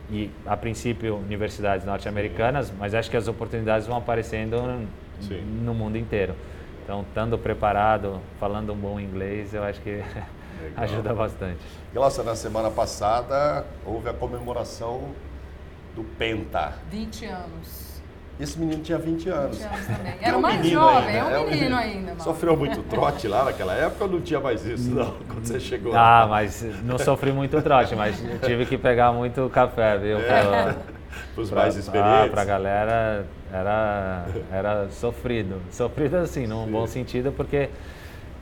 E, 0.08 0.30
a 0.46 0.56
princípio, 0.56 1.16
universidades 1.16 1.84
norte-americanas, 1.84 2.72
mas 2.78 2.94
acho 2.94 3.10
que 3.10 3.16
as 3.16 3.26
oportunidades 3.26 3.86
vão 3.88 3.96
aparecendo 3.96 4.86
Sim. 5.20 5.40
no 5.64 5.74
mundo 5.74 5.98
inteiro. 5.98 6.34
Então, 6.84 7.02
estando 7.02 7.36
preparado, 7.36 8.20
falando 8.38 8.72
um 8.72 8.76
bom 8.76 9.00
inglês, 9.00 9.52
eu 9.52 9.64
acho 9.64 9.80
que 9.80 10.00
ajuda 10.76 11.14
bastante. 11.14 11.60
Nossa, 11.94 12.22
na 12.22 12.34
semana 12.34 12.70
passada 12.70 13.64
houve 13.84 14.08
a 14.08 14.12
comemoração 14.12 15.10
do 15.94 16.04
Penta. 16.04 16.74
20 16.90 17.24
anos. 17.26 17.86
Esse 18.38 18.58
menino 18.58 18.82
tinha 18.82 18.98
20 18.98 19.28
anos. 19.30 19.58
20 19.58 19.66
anos 19.66 19.86
também. 19.86 20.14
Era 20.20 20.34
é 20.34 20.36
um 20.36 20.40
mais 20.40 20.66
jovem, 20.66 21.20
ainda, 21.20 21.30
é 21.30 21.38
um 21.38 21.50
menino, 21.50 21.76
ainda. 21.76 22.06
Mano. 22.08 22.22
Sofreu 22.22 22.56
muito 22.56 22.82
trote 22.82 23.26
lá 23.26 23.44
naquela 23.44 23.72
época 23.72 24.04
ou 24.04 24.10
não 24.10 24.20
tinha 24.20 24.38
mais 24.38 24.64
isso, 24.66 24.90
não, 24.90 25.14
quando 25.26 25.46
você 25.46 25.58
chegou 25.58 25.92
ah, 25.92 25.96
lá? 25.96 26.22
Ah, 26.22 26.26
mas 26.26 26.62
não 26.84 26.98
sofri 26.98 27.32
muito 27.32 27.60
trote, 27.62 27.96
mas 27.96 28.22
tive 28.44 28.66
que 28.66 28.76
pegar 28.76 29.10
muito 29.12 29.48
café, 29.48 29.96
viu? 29.96 30.18
É. 30.18 30.42
Para 30.42 30.76
os 31.42 31.50
mais 31.50 31.76
experientes. 31.76 32.26
Ah, 32.26 32.28
para 32.30 32.42
a 32.42 32.44
galera 32.44 33.26
era, 33.50 34.26
era 34.52 34.88
sofrido. 34.90 35.62
Sofrido 35.70 36.16
assim, 36.16 36.46
num 36.46 36.66
Sim. 36.66 36.70
bom 36.70 36.86
sentido, 36.86 37.32
porque 37.32 37.70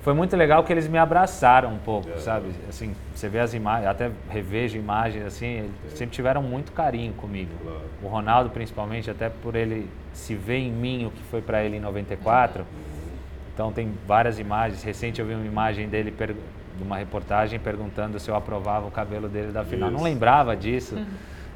foi 0.05 0.13
muito 0.13 0.37
legal 0.37 0.63
que 0.63 0.71
eles 0.71 0.87
me 0.87 0.99
abraçaram 0.99 1.73
um 1.73 1.79
pouco, 1.79 2.11
é. 2.11 2.19
sabe? 2.19 2.51
Assim, 2.69 2.95
você 3.15 3.27
vê 3.27 3.41
as 3.41 3.55
imagens, 3.55 3.89
até 3.89 4.11
revejo 4.29 4.77
imagens 4.77 5.25
assim, 5.25 5.47
eles 5.47 5.71
é. 5.95 5.97
sempre 5.97 6.15
tiveram 6.15 6.43
muito 6.43 6.73
carinho 6.73 7.15
comigo. 7.15 7.51
Claro. 7.63 7.81
O 8.03 8.07
Ronaldo, 8.07 8.51
principalmente, 8.51 9.11
até 9.11 9.31
por 9.31 9.57
ele 9.57 9.89
se 10.13 10.35
ver 10.35 10.59
em 10.59 10.71
mim 10.71 11.07
o 11.07 11.11
que 11.11 11.23
foi 11.31 11.41
para 11.41 11.65
ele 11.65 11.79
em 11.79 11.81
94. 11.81 12.61
Uhum. 12.61 12.67
Então 13.55 13.73
tem 13.73 13.95
várias 14.07 14.39
imagens. 14.39 14.83
Recente 14.83 15.23
eu 15.23 15.27
vi 15.27 15.33
uma 15.33 15.47
imagem 15.47 15.89
dele 15.89 16.11
de 16.11 16.83
uma 16.83 16.99
reportagem 16.99 17.59
perguntando 17.59 18.21
se 18.21 18.31
eu 18.31 18.37
aprovava 18.37 18.87
o 18.87 18.91
cabelo 18.91 19.27
dele 19.27 19.53
da 19.53 19.65
final. 19.65 19.89
Isso. 19.89 19.97
Não 19.97 20.05
lembrava 20.05 20.55
disso. 20.55 20.97
Uhum. 20.97 21.07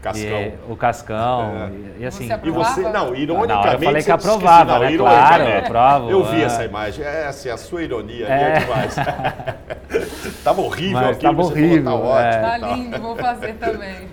Cascão. 0.01 0.41
E, 0.41 0.55
o 0.69 0.77
Cascão. 0.77 1.43
É. 1.43 1.71
E, 1.71 2.03
e, 2.03 2.07
assim. 2.07 2.29
Você 2.29 2.41
e 2.45 2.51
você, 2.51 2.81
não, 2.83 3.15
ironicamente. 3.15 3.67
Não, 3.67 3.73
eu 3.73 3.81
falei 3.81 4.03
que 4.03 4.11
aprovava, 4.11 4.79
né? 4.79 4.97
Claro, 4.97 5.43
eu 5.45 5.59
aprovo. 5.59 6.11
Eu 6.11 6.25
vi 6.25 6.41
é. 6.41 6.45
essa 6.45 6.65
imagem. 6.65 7.05
É 7.05 7.27
assim, 7.27 7.49
a 7.49 7.57
sua 7.57 7.83
ironia 7.83 8.27
é, 8.27 8.43
é 8.43 8.59
demais. 8.61 8.95
tava 10.45 10.61
horrível 10.61 11.01
Mas, 11.01 11.17
aqui, 11.17 11.23
tava 11.23 11.43
horrível. 11.43 11.85
Falou, 11.85 12.03
tá 12.03 12.09
ótimo. 12.09 12.47
É. 12.47 12.59
Tá 12.59 12.59
lindo, 12.59 13.01
vou 13.01 13.17
fazer 13.17 13.55
também. 13.55 14.09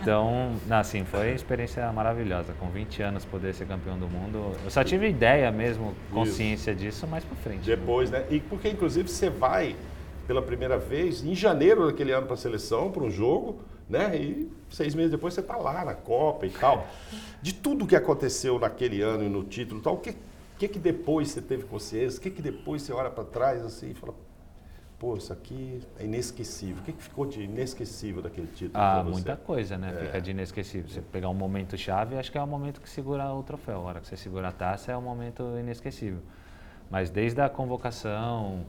Então, 0.00 0.52
assim, 0.70 1.04
foi 1.04 1.28
uma 1.28 1.34
experiência 1.34 1.90
maravilhosa. 1.92 2.54
Com 2.60 2.68
20 2.68 3.02
anos 3.02 3.24
poder 3.24 3.54
ser 3.54 3.66
campeão 3.66 3.98
do 3.98 4.06
mundo. 4.08 4.52
Eu 4.64 4.70
só 4.70 4.84
tive 4.84 5.08
ideia 5.08 5.50
mesmo, 5.50 5.94
consciência 6.12 6.70
Isso. 6.70 6.80
disso, 6.80 7.06
mais 7.06 7.24
pra 7.24 7.36
frente. 7.36 7.66
Depois, 7.66 8.10
né? 8.10 8.24
E 8.30 8.38
porque, 8.38 8.68
inclusive, 8.68 9.08
você 9.08 9.28
vai 9.28 9.74
pela 10.28 10.40
primeira 10.40 10.78
vez 10.78 11.24
em 11.24 11.34
janeiro 11.34 11.86
daquele 11.86 12.12
ano 12.12 12.26
para 12.26 12.34
a 12.34 12.38
seleção, 12.38 12.90
para 12.90 13.02
um 13.02 13.10
jogo 13.10 13.58
né? 13.88 14.16
E 14.16 14.50
seis 14.70 14.94
meses 14.94 15.10
depois 15.10 15.34
você 15.34 15.40
está 15.40 15.56
lá 15.56 15.84
na 15.84 15.94
Copa 15.94 16.46
e 16.46 16.50
tal. 16.50 16.86
De 17.42 17.52
tudo 17.52 17.86
que 17.86 17.96
aconteceu 17.96 18.58
naquele 18.58 19.02
ano 19.02 19.24
e 19.24 19.28
no 19.28 19.44
título 19.44 19.80
e 19.80 19.82
tal, 19.82 19.94
o 19.94 19.98
que, 19.98 20.14
que, 20.58 20.68
que 20.68 20.78
depois 20.78 21.30
você 21.30 21.42
teve 21.42 21.64
consciência? 21.64 22.18
O 22.18 22.22
que, 22.22 22.30
que 22.30 22.42
depois 22.42 22.82
você 22.82 22.92
olha 22.92 23.10
para 23.10 23.24
trás 23.24 23.64
assim 23.64 23.90
e 23.90 23.94
fala, 23.94 24.14
pô, 24.98 25.16
isso 25.16 25.32
aqui 25.32 25.80
é 25.98 26.04
inesquecível. 26.04 26.82
O 26.82 26.84
que, 26.84 26.92
que 26.92 27.02
ficou 27.02 27.26
de 27.26 27.42
inesquecível 27.42 28.22
daquele 28.22 28.46
título? 28.46 28.82
Ah, 28.82 29.04
muita 29.04 29.36
coisa, 29.36 29.76
né? 29.76 29.92
É. 29.94 30.06
Fica 30.06 30.20
de 30.20 30.30
inesquecível. 30.30 30.88
Você 30.88 31.02
pegar 31.02 31.28
um 31.28 31.34
momento 31.34 31.76
chave, 31.76 32.16
acho 32.16 32.32
que 32.32 32.38
é 32.38 32.42
o 32.42 32.46
momento 32.46 32.80
que 32.80 32.88
segura 32.88 33.32
o 33.32 33.42
troféu. 33.42 33.76
A 33.76 33.80
hora 33.80 34.00
que 34.00 34.08
você 34.08 34.16
segura 34.16 34.48
a 34.48 34.52
taça 34.52 34.92
é 34.92 34.96
um 34.96 35.02
momento 35.02 35.42
inesquecível. 35.58 36.20
Mas 36.90 37.10
desde 37.10 37.40
a 37.40 37.48
convocação, 37.48 38.64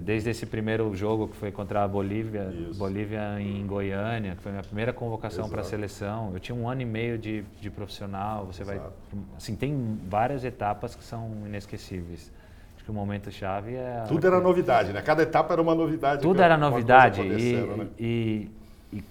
desde 0.00 0.30
esse 0.30 0.46
primeiro 0.46 0.94
jogo 0.94 1.28
que 1.28 1.36
foi 1.36 1.52
contra 1.52 1.84
a 1.84 1.88
Bolívia, 1.88 2.52
Isso. 2.52 2.78
Bolívia 2.78 3.40
em 3.40 3.64
Goiânia, 3.66 4.34
que 4.34 4.42
foi 4.42 4.50
a 4.50 4.54
minha 4.54 4.64
primeira 4.64 4.92
convocação 4.92 5.48
para 5.48 5.60
a 5.60 5.64
seleção. 5.64 6.30
Eu 6.32 6.40
tinha 6.40 6.56
um 6.56 6.68
ano 6.68 6.82
e 6.82 6.84
meio 6.84 7.16
de, 7.18 7.42
de 7.60 7.70
profissional. 7.70 8.46
Você 8.46 8.62
Exato. 8.62 8.78
vai, 8.78 8.90
assim, 9.36 9.54
tem 9.54 9.98
várias 10.08 10.44
etapas 10.44 10.94
que 10.94 11.04
são 11.04 11.30
inesquecíveis. 11.46 12.32
Acho 12.74 12.84
que 12.84 12.90
o 12.90 12.94
momento 12.94 13.30
chave 13.30 13.74
é. 13.74 14.04
Tudo 14.08 14.26
era 14.26 14.40
novidade, 14.40 14.92
né? 14.92 15.00
Cada 15.00 15.22
etapa 15.22 15.54
era 15.54 15.62
uma 15.62 15.74
novidade. 15.74 16.22
Tudo 16.22 16.42
era 16.42 16.56
novidade 16.56 17.22
e, 17.22 17.54
né? 17.54 17.88
e, 17.98 18.50
e, 18.92 19.04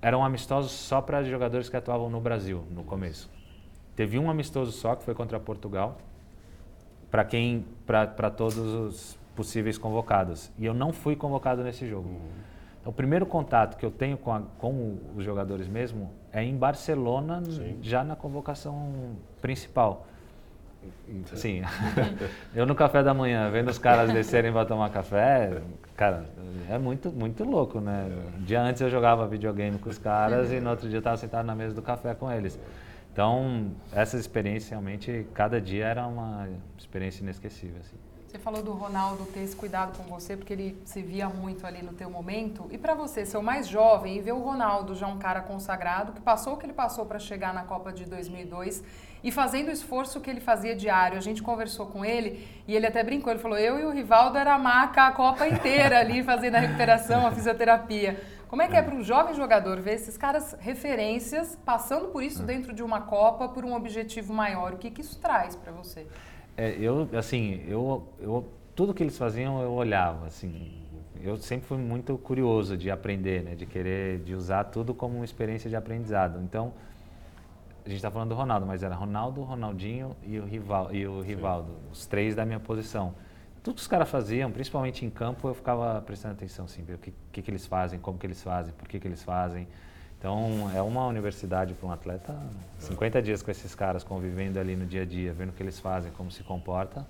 eram 0.00 0.24
amistosos 0.24 0.72
só 0.72 1.02
para 1.02 1.22
jogadores 1.22 1.68
que 1.68 1.76
atuavam 1.76 2.08
no 2.08 2.20
Brasil 2.20 2.64
no 2.70 2.82
começo. 2.82 3.30
Teve 3.94 4.18
um 4.18 4.30
amistoso 4.30 4.72
só 4.72 4.94
que 4.94 5.04
foi 5.04 5.14
contra 5.14 5.38
Portugal, 5.38 5.98
para 7.10 7.24
quem, 7.24 7.66
para 7.86 8.30
todos 8.30 8.56
os 8.56 9.19
possíveis 9.40 9.78
convocados. 9.78 10.52
E 10.58 10.66
eu 10.66 10.74
não 10.74 10.92
fui 10.92 11.16
convocado 11.16 11.64
nesse 11.64 11.88
jogo. 11.88 12.10
Uhum. 12.10 12.28
Então, 12.78 12.90
o 12.90 12.94
primeiro 12.94 13.24
contato 13.24 13.78
que 13.78 13.86
eu 13.86 13.90
tenho 13.90 14.18
com, 14.18 14.30
a, 14.30 14.42
com 14.58 14.98
os 15.16 15.24
jogadores 15.24 15.66
mesmo 15.66 16.10
é 16.30 16.44
em 16.44 16.54
Barcelona, 16.54 17.42
Sim. 17.46 17.78
já 17.80 18.04
na 18.04 18.14
convocação 18.14 19.16
principal. 19.40 20.06
Sim. 21.34 21.62
eu 22.54 22.66
no 22.66 22.74
café 22.74 23.02
da 23.02 23.14
manhã, 23.14 23.50
vendo 23.50 23.68
os 23.68 23.78
caras 23.78 24.12
descerem 24.12 24.52
para 24.52 24.66
tomar 24.66 24.90
café, 24.90 25.62
cara, 25.96 26.26
é 26.68 26.76
muito, 26.76 27.10
muito 27.10 27.42
louco, 27.42 27.80
né? 27.80 28.10
Um 28.38 28.42
dia 28.42 28.60
antes 28.60 28.82
eu 28.82 28.90
jogava 28.90 29.26
videogame 29.26 29.78
com 29.78 29.88
os 29.88 29.96
caras 29.96 30.52
e 30.52 30.60
no 30.60 30.68
outro 30.68 30.86
dia 30.86 30.96
eu 30.96 31.00
estava 31.00 31.16
sentado 31.16 31.46
na 31.46 31.54
mesa 31.54 31.74
do 31.74 31.80
café 31.82 32.14
com 32.14 32.30
eles. 32.30 32.60
Então, 33.10 33.70
essa 33.90 34.18
experiência 34.18 34.70
realmente, 34.70 35.26
cada 35.32 35.58
dia 35.60 35.86
era 35.86 36.06
uma 36.06 36.46
experiência 36.78 37.22
inesquecível. 37.22 37.76
Assim. 37.80 38.09
Você 38.30 38.38
falou 38.38 38.62
do 38.62 38.70
Ronaldo 38.70 39.24
ter 39.26 39.40
esse 39.40 39.56
cuidado 39.56 39.98
com 39.98 40.04
você, 40.04 40.36
porque 40.36 40.52
ele 40.52 40.80
se 40.84 41.02
via 41.02 41.28
muito 41.28 41.66
ali 41.66 41.82
no 41.82 41.92
teu 41.92 42.08
momento. 42.08 42.68
E 42.70 42.78
para 42.78 42.94
você, 42.94 43.26
ser 43.26 43.36
o 43.36 43.42
mais 43.42 43.66
jovem 43.66 44.16
e 44.16 44.20
ver 44.20 44.30
o 44.30 44.38
Ronaldo 44.38 44.94
já 44.94 45.08
um 45.08 45.18
cara 45.18 45.40
consagrado, 45.40 46.12
que 46.12 46.20
passou 46.20 46.54
o 46.54 46.56
que 46.56 46.64
ele 46.64 46.72
passou 46.72 47.04
para 47.04 47.18
chegar 47.18 47.52
na 47.52 47.64
Copa 47.64 47.92
de 47.92 48.04
2002 48.04 48.84
e 49.24 49.32
fazendo 49.32 49.66
o 49.66 49.72
esforço 49.72 50.20
que 50.20 50.30
ele 50.30 50.40
fazia 50.40 50.76
diário. 50.76 51.18
A 51.18 51.20
gente 51.20 51.42
conversou 51.42 51.86
com 51.86 52.04
ele 52.04 52.46
e 52.68 52.76
ele 52.76 52.86
até 52.86 53.02
brincou, 53.02 53.32
ele 53.32 53.40
falou, 53.40 53.58
eu 53.58 53.80
e 53.80 53.84
o 53.84 53.90
Rivaldo 53.90 54.38
era 54.38 54.56
maca 54.56 55.08
a 55.08 55.10
Copa 55.10 55.48
inteira 55.48 55.98
ali, 55.98 56.22
fazendo 56.22 56.54
a 56.54 56.60
recuperação, 56.60 57.26
a 57.26 57.32
fisioterapia. 57.32 58.22
Como 58.46 58.62
é 58.62 58.68
que 58.68 58.76
é 58.76 58.82
para 58.82 58.94
um 58.94 59.02
jovem 59.02 59.34
jogador 59.34 59.80
ver 59.80 59.94
esses 59.94 60.16
caras 60.16 60.56
referências 60.60 61.58
passando 61.64 62.08
por 62.10 62.22
isso 62.22 62.44
dentro 62.44 62.72
de 62.72 62.82
uma 62.84 63.00
Copa 63.00 63.48
por 63.48 63.64
um 63.64 63.74
objetivo 63.74 64.32
maior? 64.32 64.74
O 64.74 64.78
que, 64.78 64.88
que 64.88 65.00
isso 65.00 65.18
traz 65.18 65.56
para 65.56 65.72
você? 65.72 66.06
É, 66.56 66.76
eu, 66.78 67.08
assim, 67.16 67.62
eu, 67.66 68.06
eu, 68.18 68.48
tudo 68.74 68.92
que 68.92 69.02
eles 69.02 69.16
faziam 69.16 69.62
eu 69.62 69.72
olhava, 69.72 70.26
assim, 70.26 70.80
eu 71.22 71.36
sempre 71.36 71.66
fui 71.66 71.78
muito 71.78 72.16
curioso 72.18 72.76
de 72.76 72.90
aprender, 72.90 73.42
né, 73.42 73.54
de 73.54 73.66
querer, 73.66 74.20
de 74.20 74.34
usar 74.34 74.64
tudo 74.64 74.94
como 74.94 75.16
uma 75.16 75.24
experiência 75.24 75.68
de 75.68 75.76
aprendizado. 75.76 76.40
Então, 76.42 76.72
a 77.84 77.88
gente 77.88 77.96
está 77.96 78.10
falando 78.10 78.30
do 78.30 78.34
Ronaldo, 78.34 78.66
mas 78.66 78.82
era 78.82 78.94
Ronaldo, 78.94 79.42
Ronaldinho 79.42 80.16
e 80.22 80.38
o, 80.38 80.44
Rival, 80.44 80.94
e 80.94 81.06
o 81.06 81.20
Rivaldo, 81.20 81.72
os 81.90 82.06
três 82.06 82.34
da 82.34 82.44
minha 82.44 82.60
posição. 82.60 83.14
Tudo 83.62 83.74
que 83.74 83.82
os 83.82 83.86
caras 83.86 84.08
faziam, 84.08 84.50
principalmente 84.50 85.04
em 85.04 85.10
campo, 85.10 85.48
eu 85.48 85.54
ficava 85.54 86.00
prestando 86.00 86.34
atenção, 86.34 86.64
assim, 86.64 86.82
o 86.82 86.98
que, 86.98 87.12
que, 87.32 87.42
que 87.42 87.50
eles 87.50 87.66
fazem, 87.66 87.98
como 87.98 88.18
que 88.18 88.26
eles 88.26 88.42
fazem, 88.42 88.72
por 88.74 88.88
que, 88.88 88.98
que 88.98 89.06
eles 89.06 89.22
fazem. 89.22 89.68
Então, 90.20 90.70
é 90.76 90.82
uma 90.82 91.06
universidade 91.06 91.72
para 91.72 91.88
um 91.88 91.90
atleta, 91.90 92.38
50 92.78 93.22
dias 93.22 93.42
com 93.42 93.50
esses 93.50 93.74
caras, 93.74 94.04
convivendo 94.04 94.60
ali 94.60 94.76
no 94.76 94.84
dia 94.84 95.00
a 95.00 95.04
dia, 95.06 95.32
vendo 95.32 95.48
o 95.48 95.52
que 95.54 95.62
eles 95.62 95.80
fazem, 95.80 96.12
como 96.12 96.30
se 96.30 96.42
comporta, 96.42 97.06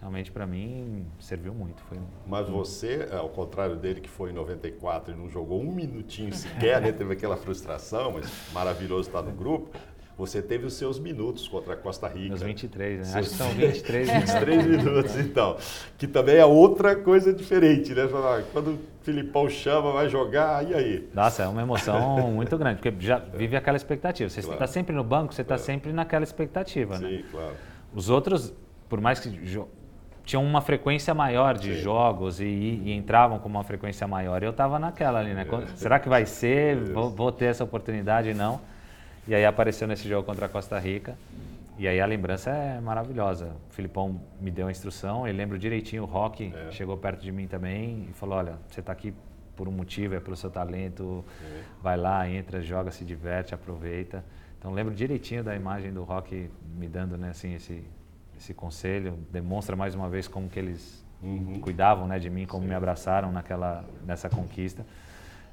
realmente 0.00 0.32
para 0.32 0.44
mim 0.44 1.06
serviu 1.20 1.54
muito. 1.54 1.80
Foi 1.82 2.00
Mas 2.26 2.48
você, 2.48 3.08
ao 3.12 3.28
contrário 3.28 3.76
dele 3.76 4.00
que 4.00 4.08
foi 4.08 4.30
em 4.30 4.32
94 4.32 5.14
e 5.14 5.16
não 5.16 5.30
jogou 5.30 5.62
um 5.62 5.70
minutinho 5.70 6.34
sequer, 6.34 6.80
né? 6.80 6.90
teve 6.90 7.12
aquela 7.12 7.36
frustração, 7.36 8.14
mas 8.14 8.28
maravilhoso 8.52 9.08
estar 9.08 9.22
no 9.22 9.30
grupo. 9.30 9.70
Você 10.18 10.42
teve 10.42 10.66
os 10.66 10.74
seus 10.74 10.98
minutos 10.98 11.46
contra 11.46 11.74
a 11.74 11.76
Costa 11.76 12.08
Rica. 12.08 12.34
Os 12.34 12.42
23, 12.42 12.98
né? 12.98 13.04
Seus... 13.04 13.16
Acho 13.16 13.30
que 13.30 13.36
são 13.36 13.48
23 13.50 14.08
minutos. 14.10 14.32
23 14.32 14.66
minutos, 14.66 15.16
então. 15.16 15.56
Que 15.96 16.08
também 16.08 16.34
é 16.34 16.44
outra 16.44 16.96
coisa 16.96 17.32
diferente, 17.32 17.94
né? 17.94 18.02
Quando 18.52 18.72
o 18.72 18.78
Filipão 19.02 19.48
chama, 19.48 19.92
vai 19.92 20.08
jogar, 20.08 20.68
e 20.68 20.74
aí? 20.74 21.08
Nossa, 21.14 21.44
é 21.44 21.46
uma 21.46 21.62
emoção 21.62 22.32
muito 22.34 22.58
grande, 22.58 22.80
porque 22.80 22.92
já 22.98 23.18
vive 23.18 23.56
aquela 23.56 23.76
expectativa. 23.76 24.28
Você 24.28 24.40
está 24.40 24.56
claro. 24.56 24.72
sempre 24.72 24.94
no 24.94 25.04
banco, 25.04 25.32
você 25.32 25.42
está 25.42 25.54
claro. 25.54 25.64
sempre 25.64 25.92
naquela 25.92 26.24
expectativa, 26.24 26.98
né? 26.98 27.08
Sim, 27.08 27.24
claro. 27.30 27.54
Os 27.94 28.10
outros, 28.10 28.52
por 28.88 29.00
mais 29.00 29.20
que 29.20 29.30
tinham 30.24 30.44
uma 30.44 30.60
frequência 30.60 31.14
maior 31.14 31.56
de 31.56 31.76
Sim. 31.76 31.80
jogos 31.80 32.40
e, 32.40 32.44
e, 32.44 32.92
entravam 32.92 33.38
com 33.38 33.48
uma 33.48 33.62
frequência 33.62 34.06
maior. 34.08 34.42
Eu 34.42 34.50
estava 34.50 34.80
naquela 34.80 35.20
ali, 35.20 35.32
né? 35.32 35.46
É. 35.48 35.76
Será 35.76 36.00
que 36.00 36.08
vai 36.08 36.26
ser? 36.26 36.76
Vou, 36.92 37.08
vou, 37.08 37.32
ter 37.32 37.46
essa 37.46 37.62
oportunidade? 37.62 38.34
Não. 38.34 38.60
E 39.28 39.34
aí 39.34 39.44
apareceu 39.44 39.86
nesse 39.86 40.08
jogo 40.08 40.24
contra 40.24 40.46
a 40.46 40.48
Costa 40.48 40.78
Rica. 40.78 41.14
E 41.76 41.86
aí 41.86 42.00
a 42.00 42.06
lembrança 42.06 42.50
é 42.50 42.80
maravilhosa. 42.80 43.54
O 43.70 43.74
Filipão 43.74 44.20
me 44.40 44.50
deu 44.50 44.68
a 44.68 44.70
instrução, 44.70 45.28
ele 45.28 45.36
lembra 45.36 45.58
direitinho, 45.58 46.04
o 46.04 46.06
Rock 46.06 46.50
é. 46.52 46.70
chegou 46.72 46.96
perto 46.96 47.20
de 47.20 47.30
mim 47.30 47.46
também 47.46 48.08
e 48.08 48.12
falou, 48.14 48.38
olha, 48.38 48.58
você 48.66 48.80
está 48.80 48.90
aqui 48.90 49.12
por 49.54 49.68
um 49.68 49.70
motivo, 49.70 50.14
é 50.14 50.20
pelo 50.20 50.34
seu 50.34 50.50
talento, 50.50 51.22
é. 51.44 51.60
vai 51.82 51.98
lá, 51.98 52.28
entra, 52.28 52.62
joga, 52.62 52.90
se 52.90 53.04
diverte, 53.04 53.54
aproveita. 53.54 54.24
Então 54.58 54.72
lembro 54.72 54.94
direitinho 54.94 55.44
da 55.44 55.54
imagem 55.54 55.92
do 55.92 56.04
Rock 56.04 56.50
me 56.74 56.88
dando 56.88 57.18
né, 57.18 57.28
assim, 57.28 57.54
esse, 57.54 57.84
esse 58.36 58.54
conselho, 58.54 59.18
demonstra 59.30 59.76
mais 59.76 59.94
uma 59.94 60.08
vez 60.08 60.26
como 60.26 60.48
que 60.48 60.58
eles 60.58 61.04
uhum. 61.22 61.60
cuidavam 61.60 62.08
né, 62.08 62.18
de 62.18 62.30
mim, 62.30 62.46
como 62.46 62.62
Sim. 62.62 62.70
me 62.70 62.74
abraçaram 62.74 63.30
naquela, 63.30 63.84
nessa 64.06 64.30
conquista. 64.30 64.86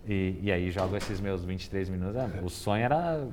E, 0.07 0.39
e, 0.41 0.51
aí 0.51 0.69
jogo 0.69 0.95
esses 0.95 1.19
meus 1.19 1.43
23 1.43 1.89
minutos. 1.89 2.15
Ah, 2.17 2.29
o 2.43 2.49
sonho 2.49 2.83
era 2.83 3.27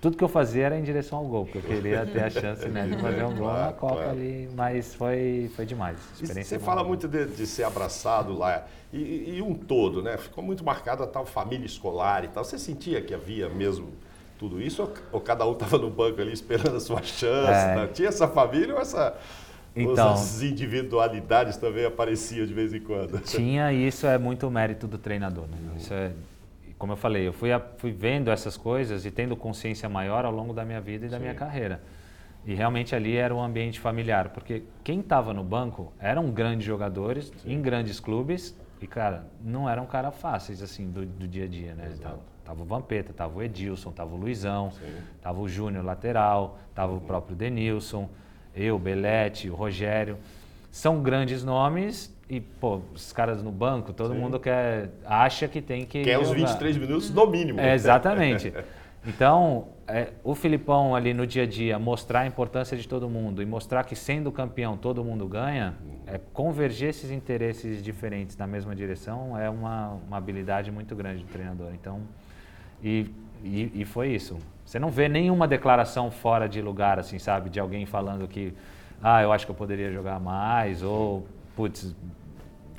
tudo 0.00 0.16
que 0.16 0.24
eu 0.24 0.28
fazia 0.28 0.66
era 0.66 0.78
em 0.78 0.82
direção 0.82 1.18
ao 1.18 1.26
gol, 1.26 1.44
porque 1.44 1.58
eu 1.58 1.62
queria 1.62 2.06
ter 2.06 2.22
a 2.22 2.30
chance 2.30 2.66
né, 2.68 2.86
de 2.86 2.96
fazer 2.96 3.22
um 3.24 3.36
gol 3.36 3.48
claro, 3.48 3.66
na 3.66 3.72
Copa 3.72 3.94
claro. 3.96 4.10
ali, 4.10 4.48
mas 4.56 4.94
foi, 4.94 5.50
foi 5.54 5.66
demais. 5.66 5.98
Você 6.14 6.58
fala 6.58 6.82
muito 6.82 7.06
de, 7.06 7.26
de, 7.26 7.46
ser 7.46 7.64
abraçado 7.64 8.36
lá 8.36 8.64
e, 8.90 9.34
e, 9.36 9.42
um 9.42 9.54
todo, 9.54 10.02
né? 10.02 10.16
Ficou 10.16 10.42
muito 10.42 10.64
marcado 10.64 11.02
a 11.02 11.06
tal 11.06 11.26
família 11.26 11.66
escolar 11.66 12.24
e 12.24 12.28
tal. 12.28 12.42
Você 12.42 12.58
sentia 12.58 13.02
que 13.02 13.12
havia 13.12 13.50
mesmo 13.50 13.90
tudo 14.38 14.60
isso 14.60 14.82
ou, 14.82 14.92
ou 15.12 15.20
cada 15.20 15.46
um 15.46 15.52
estava 15.52 15.76
no 15.76 15.90
banco 15.90 16.18
ali 16.18 16.32
esperando 16.32 16.76
a 16.76 16.80
sua 16.80 17.02
chance? 17.02 17.50
É. 17.50 17.76
Né? 17.76 17.88
Tinha 17.92 18.08
essa 18.08 18.26
família 18.26 18.74
ou 18.74 18.80
essa... 18.80 19.14
Então, 19.76 20.14
as 20.14 20.42
individualidades 20.42 21.56
também 21.56 21.84
apareciam 21.84 22.44
de 22.44 22.52
vez 22.52 22.74
em 22.74 22.80
quando. 22.80 23.20
Tinha, 23.20 23.72
e 23.72 23.86
isso 23.86 24.04
é 24.06 24.18
muito 24.18 24.50
mérito 24.50 24.88
do 24.88 24.98
treinador. 24.98 25.44
Né? 25.46 25.58
Isso 25.76 25.94
é 25.94 26.10
como 26.80 26.94
eu 26.94 26.96
falei, 26.96 27.28
eu 27.28 27.32
fui, 27.34 27.50
fui 27.76 27.92
vendo 27.92 28.30
essas 28.30 28.56
coisas 28.56 29.04
e 29.04 29.10
tendo 29.10 29.36
consciência 29.36 29.86
maior 29.86 30.24
ao 30.24 30.32
longo 30.32 30.54
da 30.54 30.64
minha 30.64 30.80
vida 30.80 31.04
e 31.04 31.08
da 31.10 31.18
Sim. 31.18 31.24
minha 31.24 31.34
carreira. 31.34 31.82
E 32.46 32.54
realmente 32.54 32.94
ali 32.94 33.18
era 33.18 33.34
um 33.34 33.42
ambiente 33.42 33.78
familiar, 33.78 34.30
porque 34.30 34.62
quem 34.82 35.00
estava 35.00 35.34
no 35.34 35.44
banco 35.44 35.92
eram 35.98 36.30
grandes 36.30 36.66
jogadores 36.66 37.30
Sim. 37.36 37.52
em 37.52 37.60
grandes 37.60 38.00
clubes 38.00 38.58
e, 38.80 38.86
cara, 38.86 39.26
não 39.44 39.68
eram 39.68 39.84
caras 39.84 40.16
fáceis, 40.16 40.62
assim, 40.62 40.90
do, 40.90 41.04
do, 41.04 41.28
dia 41.28 41.44
a 41.44 41.48
dia, 41.48 41.74
né? 41.74 41.92
Tava, 42.00 42.20
tava, 42.42 42.62
o 42.62 42.64
Vampeta, 42.64 43.12
tava 43.12 43.38
o 43.38 43.42
Edilson, 43.42 43.92
tava 43.92 44.14
o 44.14 44.16
Luizão, 44.16 44.70
Sim. 44.70 45.02
tava 45.20 45.38
o 45.38 45.46
Júnior 45.46 45.84
lateral, 45.84 46.58
tava 46.74 46.94
o 46.94 47.00
próprio 47.02 47.36
Denilson, 47.36 48.08
eu, 48.56 48.78
Belete, 48.78 49.50
o 49.50 49.54
Rogério. 49.54 50.16
São 50.70 51.02
grandes 51.02 51.44
nomes 51.44 52.18
e, 52.30 52.40
pô, 52.40 52.80
os 52.94 53.12
caras 53.12 53.42
no 53.42 53.50
banco, 53.50 53.92
todo 53.92 54.14
Sim. 54.14 54.20
mundo 54.20 54.38
quer, 54.38 54.90
acha 55.04 55.48
que 55.48 55.60
tem 55.60 55.84
que. 55.84 56.04
Quer 56.04 56.18
os 56.18 56.30
23 56.30 56.76
minutos 56.76 57.10
no 57.10 57.26
mínimo. 57.26 57.58
É, 57.58 57.74
exatamente. 57.74 58.54
Então, 59.04 59.68
é, 59.88 60.10
o 60.22 60.34
Filipão 60.34 60.94
ali 60.94 61.12
no 61.12 61.26
dia 61.26 61.42
a 61.42 61.46
dia 61.46 61.78
mostrar 61.78 62.20
a 62.20 62.26
importância 62.26 62.76
de 62.76 62.86
todo 62.86 63.08
mundo 63.08 63.42
e 63.42 63.46
mostrar 63.46 63.82
que 63.82 63.96
sendo 63.96 64.30
campeão 64.30 64.76
todo 64.76 65.02
mundo 65.02 65.26
ganha, 65.26 65.74
é, 66.06 66.20
converger 66.32 66.90
esses 66.90 67.10
interesses 67.10 67.82
diferentes 67.82 68.36
na 68.36 68.46
mesma 68.46 68.76
direção 68.76 69.36
é 69.36 69.50
uma, 69.50 69.98
uma 70.06 70.16
habilidade 70.16 70.70
muito 70.70 70.94
grande 70.94 71.24
do 71.24 71.28
treinador. 71.28 71.70
Então, 71.74 72.00
e, 72.82 73.10
e, 73.42 73.72
e 73.74 73.84
foi 73.84 74.10
isso. 74.10 74.38
Você 74.64 74.78
não 74.78 74.90
vê 74.90 75.08
nenhuma 75.08 75.48
declaração 75.48 76.10
fora 76.12 76.48
de 76.48 76.62
lugar, 76.62 76.98
assim, 76.98 77.18
sabe? 77.18 77.50
De 77.50 77.58
alguém 77.58 77.86
falando 77.86 78.28
que, 78.28 78.54
ah, 79.02 79.20
eu 79.20 79.32
acho 79.32 79.46
que 79.46 79.50
eu 79.50 79.56
poderia 79.56 79.90
jogar 79.90 80.20
mais, 80.20 80.82
ou, 80.82 81.26
putz, 81.56 81.94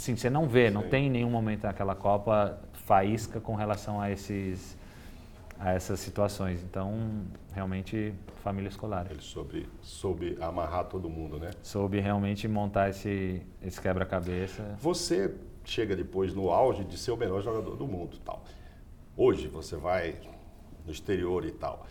sim, 0.02 0.16
você 0.16 0.30
não 0.30 0.48
vê, 0.48 0.72
não 0.72 0.82
tem 0.82 1.08
em 1.08 1.10
nenhum 1.10 1.30
momento 1.30 1.64
naquela 1.64 1.94
Copa 1.94 2.60
faísca 2.74 3.40
com 3.40 3.54
relação 3.54 4.02
a 4.02 4.10
esses 4.10 4.76
a 5.60 5.74
essas 5.74 6.00
situações. 6.00 6.64
Então, 6.64 7.24
realmente, 7.54 8.12
família 8.38 8.68
escolar. 8.68 9.06
Ele 9.12 9.22
soube, 9.22 9.70
soube 9.80 10.36
amarrar 10.42 10.86
todo 10.86 11.08
mundo, 11.08 11.38
né? 11.38 11.52
Soube 11.62 12.00
realmente 12.00 12.48
montar 12.48 12.90
esse, 12.90 13.44
esse 13.62 13.80
quebra-cabeça. 13.80 14.76
Você 14.80 15.36
chega 15.64 15.96
depois 15.96 16.34
no 16.34 16.50
auge 16.50 16.84
de 16.84 16.98
ser 16.98 17.12
o 17.12 17.16
melhor 17.16 17.44
jogador 17.44 17.76
do 17.76 17.86
mundo, 17.86 18.18
tal. 18.26 18.44
Hoje 19.16 19.48
você 19.48 19.76
vai 19.76 20.16
no 20.84 20.92
exterior 20.92 21.46
e 21.46 21.52
tal. 21.52 21.86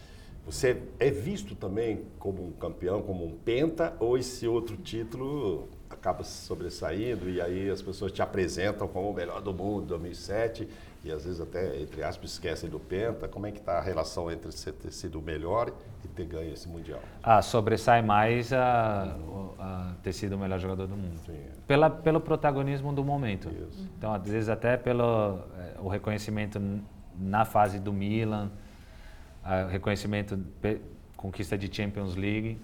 Você 0.44 0.82
é 0.98 1.10
visto 1.10 1.54
também 1.54 2.06
como 2.18 2.44
um 2.44 2.50
campeão, 2.50 3.02
como 3.02 3.24
um 3.24 3.38
penta, 3.38 3.94
ou 4.00 4.18
esse 4.18 4.48
outro 4.48 4.76
título 4.76 5.68
acaba 6.00 6.24
se 6.24 6.46
sobressaindo 6.46 7.28
e 7.28 7.40
aí 7.40 7.70
as 7.70 7.82
pessoas 7.82 8.10
te 8.10 8.22
apresentam 8.22 8.88
como 8.88 9.10
o 9.10 9.14
melhor 9.14 9.42
do 9.42 9.52
mundo 9.52 9.86
2007 9.86 10.66
e 11.04 11.12
às 11.12 11.24
vezes 11.24 11.40
até, 11.40 11.80
entre 11.80 12.02
aspas, 12.02 12.32
esquecem 12.32 12.68
do 12.68 12.78
Penta. 12.78 13.28
Como 13.28 13.46
é 13.46 13.50
que 13.50 13.58
está 13.58 13.78
a 13.78 13.80
relação 13.80 14.30
entre 14.30 14.50
você 14.50 14.72
ter 14.72 14.90
sido 14.90 15.18
o 15.18 15.22
melhor 15.22 15.72
e 16.04 16.08
ter 16.08 16.26
ganho 16.26 16.52
esse 16.52 16.68
Mundial? 16.68 17.00
Ah, 17.22 17.40
sobressai 17.40 18.02
mais 18.02 18.52
a, 18.52 19.16
a 19.58 19.94
ter 20.02 20.12
sido 20.12 20.36
o 20.36 20.38
melhor 20.38 20.58
jogador 20.58 20.86
do 20.86 20.96
mundo. 20.96 21.18
Sim. 21.24 21.38
Pela, 21.66 21.88
pelo 21.88 22.20
protagonismo 22.20 22.92
do 22.92 23.02
momento. 23.02 23.48
Isso. 23.48 23.88
Então, 23.96 24.12
às 24.12 24.22
vezes 24.26 24.48
até 24.48 24.76
pelo 24.76 25.38
eh, 25.56 25.76
o 25.80 25.88
reconhecimento 25.88 26.60
na 27.18 27.44
fase 27.44 27.78
do 27.78 27.92
Milan, 27.92 28.50
reconhecimento, 29.70 30.38
conquista 31.16 31.56
de 31.56 31.74
Champions 31.74 32.14
League. 32.14 32.58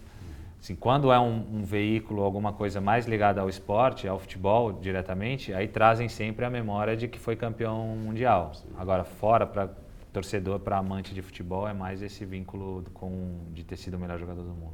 Assim, 0.61 0.75
quando 0.75 1.13
é 1.13 1.19
um, 1.19 1.59
um 1.59 1.63
veículo, 1.63 2.23
alguma 2.23 2.53
coisa 2.53 2.81
mais 2.81 3.07
ligada 3.07 3.41
ao 3.41 3.49
esporte, 3.49 4.09
ao 4.09 4.19
futebol 4.19 4.73
diretamente, 4.73 5.53
aí 5.53 5.69
trazem 5.69 6.09
sempre 6.09 6.45
a 6.45 6.51
memória 6.51 6.97
de 6.97 7.07
que 7.07 7.19
foi 7.19 7.37
campeão 7.37 7.97
mundial. 7.97 8.53
Agora, 8.77 9.05
fora 9.05 9.47
para 9.47 9.71
torcedor, 10.13 10.59
para 10.61 10.79
amante 10.79 11.15
de 11.15 11.21
futebol, 11.21 11.69
é 11.69 11.75
mais 11.75 12.03
esse 12.03 12.25
vínculo 12.25 12.85
com, 12.95 13.41
de 13.53 13.63
ter 13.63 13.77
sido 13.77 13.95
o 13.95 14.01
melhor 14.01 14.19
jogador 14.19 14.43
do 14.43 14.55
mundo. 14.55 14.73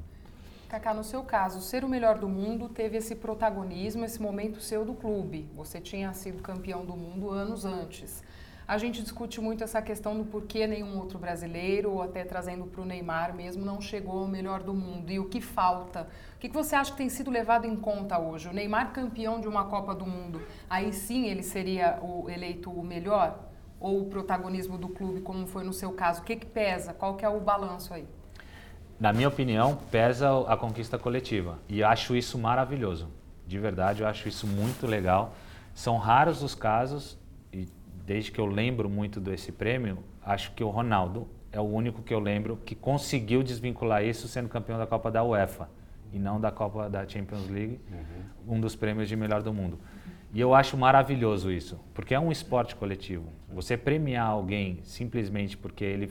Kaká, 0.69 0.95
no 0.95 1.05
seu 1.05 1.23
caso, 1.23 1.61
ser 1.61 1.85
o 1.85 1.89
melhor 1.89 2.17
do 2.17 2.27
mundo 2.27 2.67
teve 2.67 2.97
esse 2.97 3.15
protagonismo, 3.15 4.07
esse 4.07 4.23
momento 4.23 4.59
seu 4.59 4.87
do 4.87 4.95
clube. 4.95 5.47
Você 5.55 5.79
tinha 5.79 6.15
sido 6.15 6.41
campeão 6.41 6.83
do 6.87 6.97
mundo 6.97 7.29
anos 7.29 7.67
antes. 7.67 8.25
A 8.67 8.79
gente 8.79 9.03
discute 9.03 9.41
muito 9.41 9.65
essa 9.65 9.83
questão 9.83 10.17
do 10.17 10.25
porquê 10.25 10.67
nenhum 10.67 10.99
outro 10.99 11.19
brasileiro, 11.19 11.91
ou 11.91 12.03
até 12.03 12.25
trazendo 12.25 12.65
para 12.67 12.81
o 12.81 12.85
Neymar 12.85 13.35
mesmo, 13.35 13.65
não 13.65 13.81
chegou 13.81 14.21
ao 14.21 14.29
melhor 14.29 14.63
do 14.63 14.73
mundo. 14.73 15.11
E 15.11 15.19
o 15.19 15.29
que 15.29 15.41
falta? 15.41 16.09
O 16.37 16.39
que 16.39 16.49
você 16.49 16.77
acha 16.77 16.93
que 16.93 16.97
tem 16.97 17.09
sido 17.09 17.31
levado 17.31 17.67
em 17.67 17.75
conta 17.75 18.19
hoje? 18.19 18.49
O 18.49 18.53
Neymar 18.53 18.93
campeão 18.93 19.41
de 19.41 19.49
uma 19.49 19.65
Copa 19.65 19.95
do 19.95 20.07
Mundo, 20.07 20.41
aí 20.71 20.93
sim 20.93 21.27
ele 21.27 21.43
seria 21.43 21.99
o 22.01 22.31
eleito 22.31 22.71
o 22.71 22.85
melhor? 22.85 23.39
Ou 23.81 24.03
o 24.03 24.07
protagonismo 24.07 24.79
do 24.79 24.89
clube, 24.89 25.21
como 25.23 25.45
foi 25.47 25.65
no 25.65 25.73
seu 25.73 25.93
caso? 25.93 26.21
O 26.21 26.25
que, 26.25 26.37
que 26.37 26.47
pesa? 26.47 26.95
Qual 26.95 27.17
que 27.17 27.25
é 27.25 27.29
o 27.29 27.41
balanço 27.41 27.93
aí? 27.93 28.07
Na 29.01 29.13
minha 29.13 29.27
opinião, 29.27 29.77
pesa 29.91 30.31
a 30.47 30.57
conquista 30.57 30.97
coletiva. 30.97 31.59
E 31.69 31.83
acho 31.83 32.15
isso 32.15 32.39
maravilhoso. 32.39 33.09
De 33.45 33.59
verdade, 33.59 34.03
eu 34.03 34.07
acho 34.07 34.29
isso 34.29 34.47
muito 34.47 34.87
legal. 34.87 35.35
São 35.75 35.97
raros 35.97 36.43
os 36.43 36.55
casos, 36.55 37.19
desde 38.07 38.31
que 38.31 38.41
eu 38.41 38.47
lembro 38.47 38.89
muito 38.89 39.21
desse 39.21 39.53
prêmio, 39.53 39.99
acho 40.25 40.53
que 40.53 40.63
o 40.63 40.69
Ronaldo 40.69 41.29
é 41.51 41.61
o 41.61 41.65
único 41.65 42.03
que 42.03 42.13
eu 42.13 42.19
lembro 42.19 42.57
que 42.65 42.75
conseguiu 42.75 43.43
desvincular 43.43 44.05
isso 44.05 44.27
sendo 44.27 44.49
campeão 44.49 44.79
da 44.79 44.87
Copa 44.87 45.11
da 45.11 45.23
UEFA 45.23 45.69
e 46.13 46.19
não 46.19 46.41
da 46.41 46.51
Copa 46.51 46.89
da 46.89 47.07
Champions 47.07 47.49
League, 47.49 47.81
um 48.47 48.61
dos 48.61 48.75
prêmios 48.75 49.09
de 49.09 49.17
melhor 49.17 49.43
do 49.43 49.53
mundo. 49.53 49.79
E 50.35 50.41
eu 50.41 50.55
acho 50.55 50.77
maravilhoso 50.77 51.51
isso, 51.51 51.79
porque 51.93 52.15
é 52.15 52.21
um 52.21 52.33
esporte 52.33 52.75
coletivo. 52.75 53.27
Você 53.51 53.77
premiar 53.77 54.29
alguém 54.29 54.81
simplesmente 54.83 55.57
porque 55.57 55.85
ele 55.85 56.11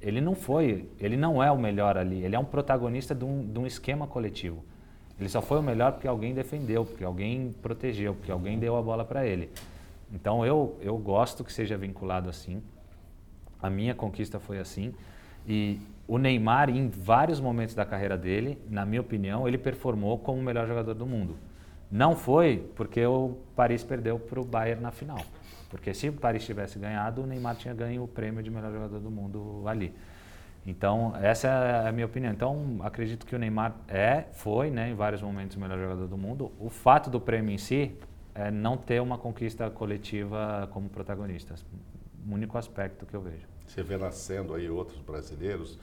ele 0.00 0.20
não 0.20 0.36
foi, 0.36 0.88
ele 1.00 1.16
não 1.16 1.42
é 1.42 1.50
o 1.50 1.58
melhor 1.58 1.96
ali, 1.96 2.22
ele 2.22 2.36
é 2.36 2.38
um 2.38 2.44
protagonista 2.44 3.16
de 3.16 3.24
um, 3.24 3.44
de 3.44 3.58
um 3.58 3.66
esquema 3.66 4.06
coletivo. 4.06 4.64
Ele 5.18 5.28
só 5.28 5.42
foi 5.42 5.58
o 5.58 5.62
melhor 5.62 5.92
porque 5.92 6.06
alguém 6.06 6.32
defendeu, 6.32 6.84
porque 6.84 7.02
alguém 7.02 7.52
protegeu, 7.60 8.14
porque 8.14 8.30
alguém 8.30 8.60
deu 8.60 8.76
a 8.76 8.82
bola 8.82 9.04
para 9.04 9.26
ele. 9.26 9.50
Então 10.12 10.44
eu, 10.44 10.76
eu 10.80 10.96
gosto 10.96 11.44
que 11.44 11.52
seja 11.52 11.76
vinculado 11.76 12.28
assim. 12.28 12.62
A 13.60 13.68
minha 13.68 13.94
conquista 13.94 14.38
foi 14.38 14.58
assim. 14.58 14.94
E 15.46 15.80
o 16.06 16.18
Neymar, 16.18 16.70
em 16.70 16.88
vários 16.88 17.40
momentos 17.40 17.74
da 17.74 17.84
carreira 17.84 18.16
dele, 18.16 18.58
na 18.68 18.86
minha 18.86 19.00
opinião, 19.00 19.46
ele 19.46 19.58
performou 19.58 20.18
como 20.18 20.40
o 20.40 20.42
melhor 20.42 20.66
jogador 20.66 20.94
do 20.94 21.06
mundo. 21.06 21.36
Não 21.90 22.14
foi 22.14 22.70
porque 22.76 23.04
o 23.04 23.36
Paris 23.56 23.82
perdeu 23.82 24.18
para 24.18 24.40
o 24.40 24.44
Bayern 24.44 24.82
na 24.82 24.90
final. 24.90 25.20
Porque 25.70 25.92
se 25.92 26.08
o 26.08 26.12
Paris 26.12 26.44
tivesse 26.44 26.78
ganhado, 26.78 27.22
o 27.22 27.26
Neymar 27.26 27.56
tinha 27.56 27.74
ganho 27.74 28.02
o 28.02 28.08
prêmio 28.08 28.42
de 28.42 28.50
melhor 28.50 28.72
jogador 28.72 29.00
do 29.00 29.10
mundo 29.10 29.62
ali. 29.66 29.94
Então, 30.66 31.14
essa 31.20 31.48
é 31.48 31.88
a 31.88 31.92
minha 31.92 32.06
opinião. 32.06 32.32
Então, 32.32 32.78
acredito 32.80 33.24
que 33.24 33.34
o 33.34 33.38
Neymar 33.38 33.74
é, 33.88 34.24
foi, 34.32 34.70
né, 34.70 34.90
em 34.90 34.94
vários 34.94 35.22
momentos 35.22 35.56
o 35.56 35.60
melhor 35.60 35.78
jogador 35.78 36.06
do 36.06 36.18
mundo. 36.18 36.52
O 36.58 36.68
fato 36.68 37.08
do 37.08 37.20
prêmio 37.20 37.52
em 37.52 37.58
si 37.58 37.96
é 38.38 38.50
não 38.52 38.76
ter 38.76 39.02
uma 39.02 39.18
conquista 39.18 39.68
coletiva 39.68 40.68
como 40.72 40.88
protagonista. 40.88 41.56
O 42.28 42.34
único 42.34 42.56
aspecto 42.56 43.04
que 43.04 43.14
eu 43.14 43.20
vejo. 43.20 43.46
Você 43.66 43.82
vê 43.82 43.96
nascendo 43.96 44.54
aí 44.54 44.70
outros 44.70 45.00
brasileiros. 45.00 45.76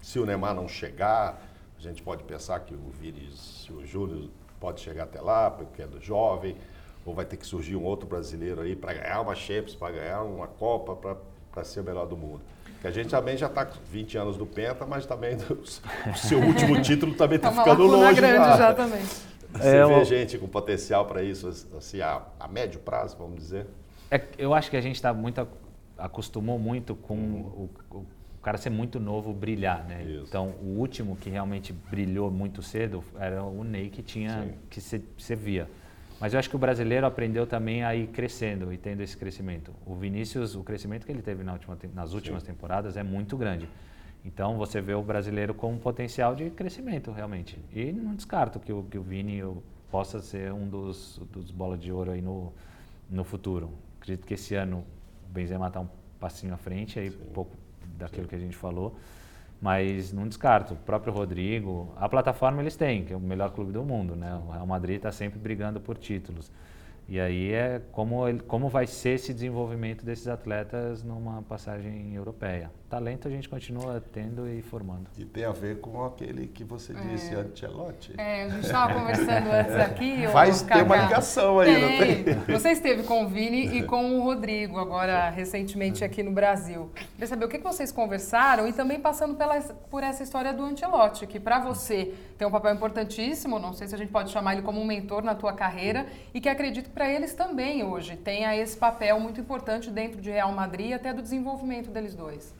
Se 0.00 0.18
o 0.18 0.24
Neymar 0.24 0.54
não 0.54 0.66
chegar, 0.66 1.38
a 1.78 1.82
gente 1.82 2.02
pode 2.02 2.24
pensar 2.24 2.58
que 2.60 2.74
o 2.74 2.90
Vinícius 3.00 3.86
Júnior 3.88 4.30
pode 4.58 4.80
chegar 4.80 5.04
até 5.04 5.20
lá, 5.20 5.50
porque 5.50 5.82
é 5.82 5.86
do 5.86 6.00
jovem, 6.00 6.56
ou 7.04 7.14
vai 7.14 7.24
ter 7.26 7.36
que 7.36 7.46
surgir 7.46 7.76
um 7.76 7.84
outro 7.84 8.06
brasileiro 8.08 8.62
aí 8.62 8.74
para 8.74 8.94
ganhar 8.94 9.20
uma 9.20 9.34
Champions, 9.34 9.74
para 9.74 9.92
ganhar 9.94 10.22
uma 10.22 10.46
Copa, 10.46 11.16
para 11.52 11.64
ser 11.64 11.80
o 11.80 11.84
melhor 11.84 12.06
do 12.06 12.16
mundo. 12.16 12.40
Que 12.80 12.86
a 12.86 12.90
gente 12.90 13.10
também 13.10 13.36
já 13.36 13.46
está 13.46 13.66
com 13.66 13.76
20 13.90 14.16
anos 14.16 14.36
do 14.38 14.46
Penta, 14.46 14.86
mas 14.86 15.04
também 15.04 15.36
do, 15.38 15.54
o 15.60 16.16
seu 16.16 16.38
último 16.40 16.80
título 16.80 17.14
também 17.14 17.36
está 17.36 17.50
É 17.50 17.54
ficando 17.54 17.84
longe 17.84 18.14
grande 18.14 18.36
já. 18.48 18.56
já 18.56 18.74
também. 18.74 19.02
Você 19.52 19.66
É, 19.68 19.86
vê 19.86 20.00
eu- 20.00 20.04
gente 20.04 20.38
com 20.38 20.48
potencial 20.48 21.06
para 21.06 21.22
isso, 21.22 21.48
assim, 21.76 22.00
a, 22.00 22.22
a 22.38 22.46
médio 22.48 22.80
prazo, 22.80 23.16
vamos 23.18 23.36
dizer? 23.38 23.66
É, 24.10 24.22
eu 24.38 24.54
acho 24.54 24.70
que 24.70 24.76
a 24.76 24.80
gente 24.80 24.96
está 24.96 25.12
muito 25.12 25.40
ac- 25.40 25.50
acostumou 25.98 26.58
muito 26.58 26.94
com 26.94 27.14
o, 27.16 27.70
o 27.90 28.06
cara 28.42 28.56
ser 28.58 28.70
muito 28.70 28.98
novo 28.98 29.32
brilhar, 29.32 29.84
né? 29.86 30.02
Isso. 30.04 30.24
Então 30.28 30.54
o 30.62 30.78
último 30.78 31.16
que 31.16 31.28
realmente 31.28 31.72
brilhou 31.72 32.30
muito 32.30 32.62
cedo 32.62 33.04
era 33.18 33.42
o 33.42 33.62
Ney 33.64 33.90
que 33.90 34.02
tinha 34.02 34.42
Sim. 34.42 34.52
que 34.70 34.80
se 34.80 35.34
via. 35.36 35.68
Mas 36.20 36.32
eu 36.34 36.38
acho 36.38 36.50
que 36.50 36.56
o 36.56 36.58
brasileiro 36.58 37.06
aprendeu 37.06 37.46
também 37.46 37.82
a 37.82 37.94
ir 37.94 38.08
crescendo 38.08 38.72
e 38.72 38.76
tendo 38.76 39.02
esse 39.02 39.16
crescimento. 39.16 39.72
O 39.86 39.94
Vinícius, 39.94 40.54
o 40.54 40.62
crescimento 40.62 41.06
que 41.06 41.12
ele 41.12 41.22
teve 41.22 41.42
na 41.42 41.52
última, 41.54 41.78
nas 41.94 42.12
últimas 42.12 42.42
temporadas 42.42 42.96
é 42.96 43.02
muito 43.02 43.36
grande. 43.38 43.68
Então 44.24 44.58
você 44.58 44.80
vê 44.80 44.94
o 44.94 45.02
brasileiro 45.02 45.54
com 45.54 45.72
um 45.72 45.78
potencial 45.78 46.34
de 46.34 46.50
crescimento 46.50 47.10
realmente. 47.10 47.58
E 47.72 47.90
não 47.92 48.14
descarto 48.14 48.60
que 48.60 48.72
o, 48.72 48.82
que 48.84 48.98
o 48.98 49.02
Vini 49.02 49.40
possa 49.90 50.20
ser 50.20 50.52
um 50.52 50.68
dos, 50.68 51.20
dos 51.32 51.50
bola 51.50 51.76
de 51.76 51.90
ouro 51.90 52.10
aí 52.10 52.20
no, 52.20 52.52
no 53.08 53.24
futuro. 53.24 53.70
Acredito 54.00 54.26
que 54.26 54.34
esse 54.34 54.54
ano 54.54 54.84
o 55.28 55.32
Benzema 55.32 55.68
está 55.68 55.80
um 55.80 55.88
passinho 56.18 56.52
à 56.54 56.56
frente, 56.56 56.98
aí 56.98 57.08
um 57.10 57.32
pouco 57.32 57.56
daquilo 57.98 58.28
que 58.28 58.34
a 58.34 58.38
gente 58.38 58.56
falou. 58.56 58.96
Mas 59.60 60.12
não 60.12 60.26
descarto. 60.26 60.74
O 60.74 60.76
próprio 60.76 61.12
Rodrigo, 61.12 61.92
a 61.96 62.08
plataforma 62.08 62.62
eles 62.62 62.76
têm, 62.76 63.04
que 63.04 63.12
é 63.12 63.16
o 63.16 63.20
melhor 63.20 63.50
clube 63.50 63.72
do 63.72 63.84
mundo, 63.84 64.16
né? 64.16 64.34
O 64.46 64.50
Real 64.50 64.66
Madrid 64.66 64.96
está 64.96 65.12
sempre 65.12 65.38
brigando 65.38 65.80
por 65.80 65.98
títulos. 65.98 66.50
E 67.08 67.18
aí 67.20 67.52
é 67.52 67.82
como, 67.92 68.26
ele- 68.28 68.40
como 68.40 68.68
vai 68.68 68.86
ser 68.86 69.10
esse 69.10 69.34
desenvolvimento 69.34 70.04
desses 70.04 70.28
atletas 70.28 71.02
numa 71.02 71.42
passagem 71.42 72.14
europeia. 72.14 72.70
Talento 72.90 73.28
a 73.28 73.30
gente 73.30 73.48
continua 73.48 74.02
tendo 74.12 74.48
e 74.48 74.60
formando. 74.62 75.08
E 75.16 75.24
tem 75.24 75.44
a 75.44 75.52
ver 75.52 75.78
com 75.78 76.04
aquele 76.04 76.48
que 76.48 76.64
você 76.64 76.92
disse, 76.92 77.32
Ancelotti. 77.36 78.14
É, 78.18 78.42
a 78.42 78.48
gente 78.48 78.64
estava 78.64 78.94
conversando 78.94 79.46
antes 79.54 79.76
aqui. 79.76 80.26
Faz 80.26 80.62
ter 80.62 80.82
uma 80.82 80.96
ligação 80.96 81.60
aí, 81.60 81.80
não 81.80 81.88
tem? 81.88 82.34
Você 82.52 82.70
esteve 82.70 83.04
com 83.04 83.22
o 83.24 83.28
Vini 83.28 83.78
e 83.78 83.84
com 83.84 84.18
o 84.18 84.24
Rodrigo, 84.24 84.76
agora 84.76 85.30
recentemente 85.30 86.02
aqui 86.02 86.20
no 86.20 86.32
Brasil. 86.32 86.90
Queria 87.12 87.28
saber 87.28 87.44
o 87.44 87.48
que 87.48 87.58
que 87.58 87.64
vocês 87.64 87.92
conversaram 87.92 88.66
e 88.66 88.72
também 88.72 88.98
passando 88.98 89.36
pela, 89.36 89.60
por 89.60 90.02
essa 90.02 90.24
história 90.24 90.52
do 90.52 90.64
Ancelotti, 90.64 91.28
que 91.28 91.38
para 91.38 91.60
você 91.60 92.12
tem 92.36 92.48
um 92.48 92.50
papel 92.50 92.74
importantíssimo, 92.74 93.60
não 93.60 93.72
sei 93.72 93.86
se 93.86 93.94
a 93.94 93.98
gente 93.98 94.10
pode 94.10 94.32
chamar 94.32 94.54
ele 94.54 94.62
como 94.62 94.80
um 94.80 94.84
mentor 94.84 95.22
na 95.22 95.36
tua 95.36 95.52
carreira, 95.52 96.06
e 96.34 96.40
que 96.40 96.48
acredito 96.48 96.86
que 96.86 96.94
para 96.94 97.08
eles 97.08 97.34
também 97.34 97.84
hoje 97.84 98.16
tenha 98.16 98.56
esse 98.56 98.76
papel 98.76 99.20
muito 99.20 99.40
importante 99.40 99.90
dentro 99.90 100.20
de 100.20 100.28
Real 100.28 100.50
Madrid 100.50 100.88
e 100.88 100.94
até 100.94 101.12
do 101.12 101.22
desenvolvimento 101.22 101.88
deles 101.88 102.16
dois. 102.16 102.58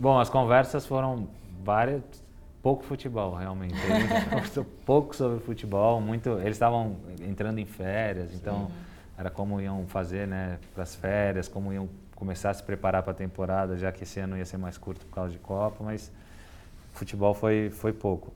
Bom, 0.00 0.18
as 0.20 0.30
conversas 0.30 0.86
foram 0.86 1.28
várias, 1.64 2.02
pouco 2.62 2.84
futebol 2.84 3.34
realmente. 3.34 3.74
A 3.74 3.98
gente 3.98 4.24
conversou 4.30 4.64
pouco 4.86 5.16
sobre 5.16 5.40
futebol, 5.40 6.00
muito. 6.00 6.30
Eles 6.38 6.52
estavam 6.52 6.96
entrando 7.20 7.58
em 7.58 7.64
férias, 7.64 8.32
então 8.32 8.70
era 9.18 9.28
como 9.28 9.60
iam 9.60 9.88
fazer, 9.88 10.28
né, 10.28 10.60
para 10.72 10.84
as 10.84 10.94
férias, 10.94 11.48
como 11.48 11.72
iam 11.72 11.88
começar 12.14 12.50
a 12.50 12.54
se 12.54 12.62
preparar 12.62 13.02
para 13.02 13.10
a 13.10 13.14
temporada, 13.14 13.76
já 13.76 13.90
que 13.90 14.04
esse 14.04 14.20
ano 14.20 14.36
ia 14.38 14.44
ser 14.44 14.56
mais 14.56 14.78
curto 14.78 15.04
por 15.06 15.14
causa 15.14 15.32
de 15.32 15.38
Copa, 15.40 15.82
mas 15.82 16.12
futebol 16.92 17.34
foi 17.34 17.70
foi 17.70 17.92
pouco. 17.92 18.32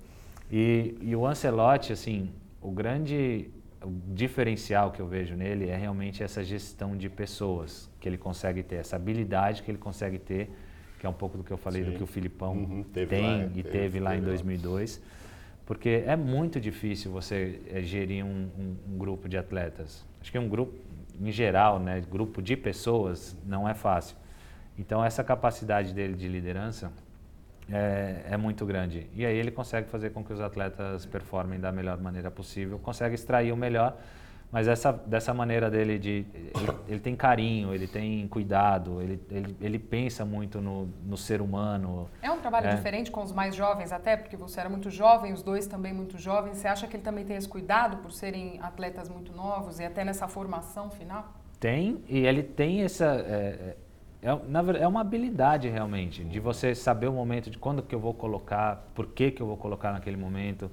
E, 0.51 0.99
e 1.01 1.15
o 1.15 1.25
Ancelotti, 1.25 1.93
assim, 1.93 2.33
o 2.61 2.73
grande 2.73 3.51
o 3.85 3.91
diferencial 4.15 4.91
que 4.91 5.01
eu 5.01 5.07
vejo 5.07 5.35
nele 5.35 5.69
é 5.69 5.77
realmente 5.77 6.23
essa 6.23 6.43
gestão 6.43 6.97
de 6.97 7.09
pessoas 7.09 7.89
que 8.01 8.09
ele 8.09 8.19
consegue 8.19 8.63
ter, 8.63 8.77
essa 8.77 8.97
habilidade 8.97 9.63
que 9.63 9.71
ele 9.71 9.79
consegue 9.79 10.19
ter, 10.19 10.51
que 11.03 11.07
é 11.07 11.11
um 11.11 11.13
pouco 11.13 11.37
do 11.37 11.43
que 11.43 11.51
eu 11.51 11.57
falei 11.57 11.83
Sim. 11.83 11.91
do 11.91 11.97
que 11.97 12.03
o 12.05 12.07
Filipão 12.07 12.53
Uhum, 12.55 12.85
tem 12.85 13.21
lá, 13.21 13.43
e 13.43 13.49
teve, 13.49 13.63
teve, 13.71 13.99
lá 14.01 14.13
em 14.15 14.19
teve 14.19 14.27
lá. 14.31 14.33
2002, 14.37 15.03
porque 15.67 16.05
é 16.07 16.15
muito 16.15 16.61
difícil 16.61 17.11
você 17.11 17.61
eh, 17.69 17.83
gerir 17.83 18.25
um, 18.25 18.49
um- 18.57 18.77
um 18.95 18.99
grupo 18.99 19.29
de 19.29 19.37
atletas. 19.37 20.07
Acho 20.21 20.31
que 20.31 20.39
um 20.39 20.49
grupo, 20.49 20.73
em 21.21 21.33
geral, 21.33 21.81
né, 21.81 22.01
grupo 22.09 22.41
de 22.41 22.57
pessoas 22.57 23.37
não 23.45 23.69
é 23.69 23.75
fácil. 23.75 24.17
Então 24.79 25.05
essa 25.05 25.25
capacidade 25.25 25.93
dele 25.93 26.15
de 26.15 26.29
liderança 26.29 26.93
é, 27.69 28.23
é 28.31 28.37
muito 28.37 28.65
grande. 28.65 29.09
E 29.13 29.27
aí 29.27 29.37
ele 29.37 29.51
consegue 29.51 29.89
fazer 29.89 30.11
com 30.11 30.23
que 30.23 30.33
os 30.33 30.41
atletas 30.41 31.05
performem 31.05 31.59
da 31.59 31.73
melhor 31.73 32.01
maneira 32.01 32.31
possível, 32.31 32.79
consegue 32.79 33.17
extrair 33.17 33.51
o 33.51 33.57
melhor, 33.57 33.97
Mas 34.53 34.69
essa, 34.69 34.93
dessa 34.93 35.33
maneira 35.33 35.71
dele 35.71 35.99
de. 35.99 36.27
Ele, 36.35 36.73
ele 36.87 37.01
tem 37.01 37.17
carinho, 37.17 37.75
ele 37.75 37.87
tem 37.87 38.29
cuidado, 38.29 39.01
ele, 39.01 39.19
ele, 39.31 39.57
ele 39.59 39.79
pensa 39.79 40.27
muito 40.27 40.61
no, 40.61 40.91
no, 41.07 41.17
ser 41.17 41.41
humano. 41.41 42.07
É 42.21 42.31
um 42.31 42.39
trabalho 42.39 42.67
é. 42.67 42.75
diferente 42.75 43.11
com 43.11 43.23
os 43.23 43.33
mais 43.33 43.57
jovens, 43.57 43.93
até 43.93 44.15
porque 44.15 44.37
você 44.37 44.61
era 44.61 44.69
muito 44.69 44.91
jovem, 44.91 45.33
os 45.33 45.43
dois 45.43 45.67
também 45.67 45.95
muito 45.95 46.19
jovens. 46.19 46.59
Você 46.59 46.69
acha 46.69 46.87
que 46.87 46.97
ele 46.97 47.03
também 47.03 47.25
tem 47.25 47.35
esse 47.35 47.49
cuidado 47.49 47.97
por 47.97 48.13
serem 48.13 48.61
atletas 48.61 49.09
muito 49.09 49.33
novos 49.33 49.81
e 49.81 49.85
até 49.85 50.05
nessa 50.05 50.29
formação 50.29 50.91
final? 50.91 51.33
Tem, 51.59 52.05
e 52.07 52.19
ele 52.27 52.43
tem 52.43 52.83
essa. 52.83 53.07
É, 53.07 53.77
é, 54.23 54.31
é, 54.31 54.83
é 54.83 54.87
uma 54.87 55.01
habilidade 55.01 55.67
realmente, 55.71 56.23
de 56.25 56.39
você 56.39 56.75
saber 56.75 57.07
o 57.07 57.13
momento 57.13 57.49
de 57.49 57.57
quando 57.57 57.83
que 57.83 57.95
eu 57.95 58.01
vou 58.01 58.13
colocar, 58.13 58.85
por 58.95 59.07
que, 59.07 59.31
que 59.31 59.41
eu 59.41 59.47
vou 59.47 59.57
colocar 59.57 59.93
naquele 59.93 60.19
momento. 60.19 60.71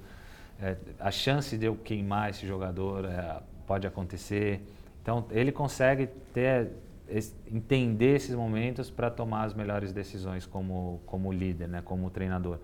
É, 0.62 0.76
a 0.98 1.10
chance 1.10 1.56
de 1.56 1.64
eu 1.64 1.74
queimar 1.74 2.28
esse 2.28 2.46
jogador, 2.46 3.06
é, 3.06 3.40
pode 3.70 3.86
acontecer. 3.86 4.60
Então, 5.00 5.26
ele 5.30 5.52
consegue 5.52 6.08
ter, 6.34 6.72
entender 7.46 8.16
esses 8.16 8.34
momentos 8.34 8.90
para 8.90 9.08
tomar 9.08 9.44
as 9.44 9.54
melhores 9.54 9.92
decisões 9.92 10.44
como, 10.44 11.00
como 11.06 11.30
líder, 11.30 11.68
né, 11.68 11.80
como 11.80 12.10
treinador. 12.10 12.58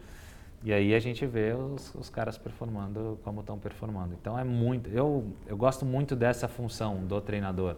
E 0.64 0.72
aí 0.72 0.96
a 0.96 0.98
gente 0.98 1.24
vê 1.24 1.52
os, 1.52 1.94
os 1.94 2.10
caras 2.10 2.36
performando 2.36 3.20
como 3.22 3.38
estão 3.38 3.56
performando. 3.56 4.16
Então 4.20 4.36
é 4.36 4.42
muito, 4.42 4.90
eu, 4.90 5.24
eu 5.46 5.56
gosto 5.56 5.86
muito 5.86 6.16
dessa 6.16 6.48
função 6.48 6.96
do 7.06 7.20
treinador. 7.20 7.76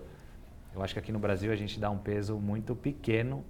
Eu 0.74 0.82
acho 0.82 0.94
que 0.94 0.98
aqui 0.98 1.12
no 1.12 1.18
Brasil 1.18 1.52
a 1.52 1.56
gente 1.56 1.78
dá 1.78 1.90
um 1.90 1.98
peso 1.98 2.36
muito 2.36 2.74
pequeno 2.74 3.44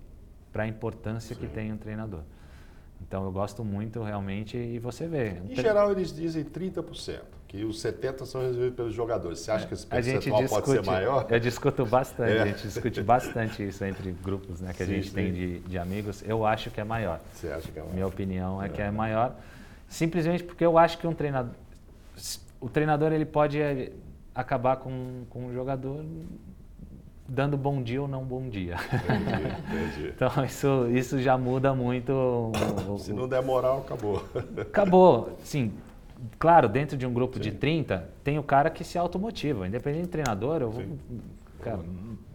para 0.52 0.64
a 0.64 0.66
importância 0.66 1.36
Sim. 1.36 1.40
que 1.40 1.46
tem 1.46 1.72
um 1.72 1.76
treinador. 1.76 2.22
Então 3.00 3.24
eu 3.24 3.32
gosto 3.32 3.64
muito 3.64 4.02
realmente 4.02 4.56
e 4.56 4.78
você 4.78 5.06
vê. 5.06 5.40
Em 5.48 5.54
geral 5.54 5.90
eles 5.90 6.14
dizem 6.14 6.44
30%, 6.44 7.20
que 7.46 7.64
os 7.64 7.82
70% 7.82 8.26
são 8.26 8.42
resolvidos 8.42 8.76
pelos 8.76 8.94
jogadores. 8.94 9.38
Você 9.38 9.50
acha 9.50 9.66
que 9.66 9.74
esse 9.74 9.86
percentual 9.86 10.42
discute, 10.42 10.66
pode 10.66 10.80
ser 10.80 10.84
maior? 10.84 11.26
Eu 11.30 11.40
discuto 11.40 11.86
bastante, 11.86 12.32
é. 12.32 12.42
a 12.42 12.46
gente 12.46 12.62
discute 12.62 13.02
bastante 13.02 13.66
isso 13.66 13.84
entre 13.84 14.12
grupos 14.12 14.60
né, 14.60 14.72
que 14.72 14.84
sim, 14.84 14.92
a 14.92 14.94
gente 14.94 15.08
sim. 15.08 15.14
tem 15.14 15.32
de, 15.32 15.58
de, 15.60 15.78
amigos. 15.78 16.22
Eu 16.26 16.44
acho 16.44 16.70
que 16.70 16.80
é 16.80 16.84
maior. 16.84 17.20
Você 17.32 17.48
acha 17.48 17.70
que 17.70 17.78
é 17.78 17.82
maior? 17.82 17.94
Minha 17.94 18.06
opinião 18.06 18.62
é, 18.62 18.66
é 18.66 18.68
que 18.68 18.82
é 18.82 18.90
maior. 18.90 19.34
Simplesmente 19.88 20.44
porque 20.44 20.64
eu 20.64 20.76
acho 20.76 20.98
que 20.98 21.06
um 21.06 21.14
treinador. 21.14 21.54
O 22.60 22.68
treinador 22.68 23.12
ele 23.12 23.24
pode 23.24 23.58
acabar 24.34 24.76
com, 24.76 25.24
com 25.30 25.46
um 25.46 25.52
jogador 25.54 26.04
dando 27.28 27.56
bom 27.56 27.82
dia 27.82 28.00
ou 28.00 28.08
não 28.08 28.24
bom 28.24 28.48
dia. 28.48 28.76
Entendi, 28.86 29.46
entendi. 29.68 30.12
então 30.16 30.44
isso, 30.44 30.88
isso 30.90 31.20
já 31.20 31.36
muda 31.36 31.74
muito. 31.74 32.12
O, 32.12 32.98
Se 32.98 33.12
não 33.12 33.28
der 33.28 33.42
moral, 33.42 33.80
acabou. 33.80 34.24
Acabou. 34.58 35.36
Sim, 35.44 35.72
claro, 36.38 36.68
dentro 36.68 36.96
de 36.96 37.06
um 37.06 37.12
grupo 37.12 37.36
Sim. 37.36 37.42
de 37.42 37.52
30, 37.52 38.08
tem 38.24 38.38
o 38.38 38.42
cara 38.42 38.70
que 38.70 38.82
se 38.82 38.96
automotiva. 38.96 39.66
Independente 39.66 40.06
do 40.06 40.08
treinador, 40.08 40.62
eu 40.62 40.70
vou. 40.70 40.84
Cara, 41.60 41.80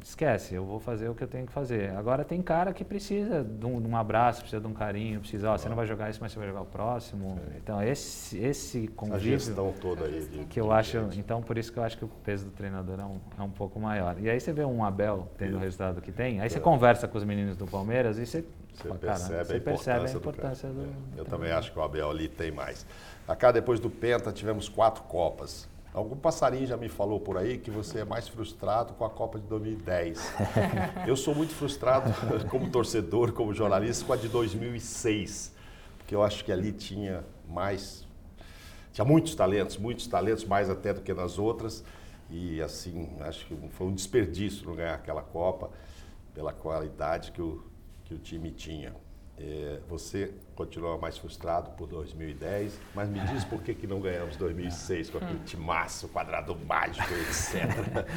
esquece, 0.03 0.53
eu 0.53 0.65
vou 0.65 0.79
fazer 0.79 1.07
o 1.07 1.15
que 1.15 1.23
eu 1.23 1.27
tenho 1.27 1.45
que 1.45 1.51
fazer. 1.53 1.91
Agora 1.91 2.25
tem 2.25 2.41
cara 2.41 2.73
que 2.73 2.83
precisa 2.83 3.43
de 3.43 3.65
um, 3.65 3.81
de 3.81 3.87
um 3.87 3.95
abraço, 3.95 4.41
precisa 4.41 4.61
de 4.61 4.67
um 4.67 4.73
carinho, 4.73 5.19
precisa, 5.21 5.51
ó, 5.51 5.57
você 5.57 5.69
não 5.69 5.75
vai 5.75 5.85
jogar 5.85 6.09
isso, 6.09 6.19
mas 6.21 6.31
você 6.31 6.39
vai 6.39 6.47
jogar 6.47 6.61
o 6.61 6.65
próximo. 6.65 7.35
Sim. 7.35 7.57
Então 7.57 7.81
esse 7.81 8.37
esse 8.37 8.87
convívio 8.89 9.35
a 9.35 9.39
gestão 9.39 9.73
toda 9.79 10.05
aí 10.05 10.25
de, 10.25 10.45
que 10.45 10.59
eu 10.59 10.71
acho, 10.71 10.97
então 11.13 11.41
por 11.41 11.57
isso 11.57 11.71
que 11.71 11.79
eu 11.79 11.83
acho 11.83 11.97
que 11.97 12.05
o 12.05 12.07
peso 12.07 12.45
do 12.45 12.51
treinador 12.51 12.99
é 12.99 13.05
um, 13.05 13.19
é 13.39 13.41
um 13.43 13.51
pouco 13.51 13.79
maior. 13.79 14.17
E 14.19 14.29
aí 14.29 14.39
você 14.39 14.51
vê 14.51 14.65
um 14.65 14.83
Abel 14.83 15.29
tendo 15.37 15.55
o 15.55 15.59
resultado 15.59 16.01
que 16.01 16.11
tem, 16.11 16.41
aí 16.41 16.49
você 16.49 16.57
é. 16.57 16.61
conversa 16.61 17.07
com 17.07 17.17
os 17.17 17.23
meninos 17.23 17.55
do 17.55 17.65
Palmeiras 17.65 18.17
e 18.17 18.25
você 18.25 18.43
você 18.73 18.89
percebe, 18.89 19.29
cara, 19.29 19.45
você 19.45 19.55
a, 19.55 19.61
percebe 19.61 20.07
a 20.07 20.11
importância 20.11 20.69
do, 20.69 20.81
do, 20.81 20.87
do 20.87 21.17
Eu 21.19 21.25
também 21.25 21.51
acho 21.51 21.71
que 21.71 21.77
o 21.77 21.81
Abel 21.81 22.09
ali 22.09 22.27
tem 22.27 22.51
mais. 22.51 22.85
Acá 23.27 23.51
depois 23.51 23.79
do 23.79 23.89
Penta 23.89 24.31
tivemos 24.31 24.67
quatro 24.67 25.03
copas. 25.03 25.69
Algum 25.93 26.15
passarinho 26.15 26.65
já 26.65 26.75
me 26.75 26.89
falou 26.89 27.19
por 27.19 27.37
aí 27.37 27.59
que 27.59 27.69
você 27.69 27.99
é 27.99 28.05
mais 28.05 28.27
frustrado 28.27 28.95
com 28.95 29.05
a 29.05 29.09
Copa 29.11 29.39
de 29.39 29.45
2010. 29.45 30.19
Eu 31.05 31.15
sou 31.15 31.35
muito 31.35 31.53
frustrado 31.53 32.11
como 32.49 32.67
torcedor, 32.71 33.31
como 33.31 33.53
jornalista, 33.53 34.03
com 34.03 34.13
a 34.13 34.15
de 34.15 34.27
2006, 34.27 35.53
porque 35.99 36.15
eu 36.15 36.23
acho 36.23 36.43
que 36.43 36.51
ali 36.51 36.71
tinha 36.71 37.23
mais, 37.47 38.07
tinha 38.91 39.05
muitos 39.05 39.35
talentos, 39.35 39.77
muitos 39.77 40.07
talentos, 40.07 40.43
mais 40.45 40.67
até 40.67 40.93
do 40.93 41.01
que 41.01 41.13
nas 41.13 41.37
outras, 41.37 41.83
e 42.29 42.59
assim, 42.61 43.09
acho 43.19 43.45
que 43.45 43.55
foi 43.69 43.87
um 43.87 43.93
desperdício 43.93 44.65
não 44.65 44.75
ganhar 44.75 44.95
aquela 44.95 45.21
Copa 45.21 45.69
pela 46.33 46.51
qualidade 46.51 47.31
que 47.31 47.41
o, 47.41 47.63
que 48.03 48.15
o 48.15 48.17
time 48.17 48.49
tinha. 48.49 48.95
É, 49.45 49.79
você 49.89 50.31
continua 50.55 50.97
mais 50.97 51.17
frustrado 51.17 51.71
por 51.71 51.85
2010, 51.85 52.79
mas 52.95 53.09
me 53.09 53.19
diz 53.19 53.43
por 53.43 53.61
que, 53.61 53.73
que 53.73 53.85
não 53.85 53.99
ganhamos 53.99 54.37
2006 54.37 55.09
com 55.09 55.17
aquele 55.17 55.39
timaço, 55.39 56.07
quadrado 56.07 56.57
mágico, 56.65 57.13
etc. 57.13 58.07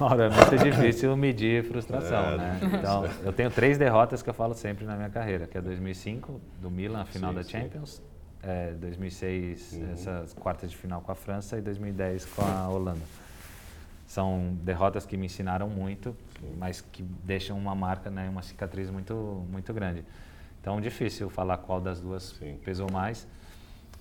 Ora, 0.00 0.24
é 0.26 0.28
muito 0.28 0.64
difícil 0.64 1.16
medir 1.16 1.62
frustração, 1.64 2.32
é, 2.32 2.36
né? 2.36 2.60
Então, 2.76 3.08
eu 3.22 3.32
tenho 3.32 3.52
três 3.52 3.78
derrotas 3.78 4.20
que 4.20 4.28
eu 4.28 4.34
falo 4.34 4.52
sempre 4.52 4.84
na 4.84 4.96
minha 4.96 5.10
carreira, 5.10 5.46
que 5.46 5.56
é 5.56 5.60
2005, 5.60 6.40
do 6.60 6.70
Milan, 6.70 7.02
a 7.02 7.04
final 7.04 7.30
sim, 7.30 7.36
da 7.36 7.44
Champions, 7.44 8.02
é, 8.42 8.72
2006, 8.72 9.72
uhum. 9.74 9.92
essas 9.92 10.32
quartas 10.34 10.72
de 10.72 10.76
final 10.76 11.00
com 11.02 11.12
a 11.12 11.14
França 11.14 11.56
e 11.56 11.60
2010 11.60 12.24
com 12.24 12.42
a 12.42 12.68
Holanda. 12.68 13.06
São 14.08 14.56
derrotas 14.62 15.06
que 15.06 15.16
me 15.16 15.26
ensinaram 15.26 15.68
muito, 15.68 16.16
sim. 16.40 16.56
mas 16.58 16.80
que 16.80 17.02
deixam 17.02 17.56
uma 17.56 17.76
marca, 17.76 18.10
né, 18.10 18.28
uma 18.28 18.42
cicatriz 18.42 18.90
muito, 18.90 19.46
muito 19.48 19.72
grande. 19.72 20.02
Então, 20.60 20.80
difícil 20.80 21.30
falar 21.30 21.58
qual 21.58 21.80
das 21.80 22.00
duas 22.00 22.36
Sim. 22.38 22.58
pesou 22.64 22.90
mais. 22.90 23.26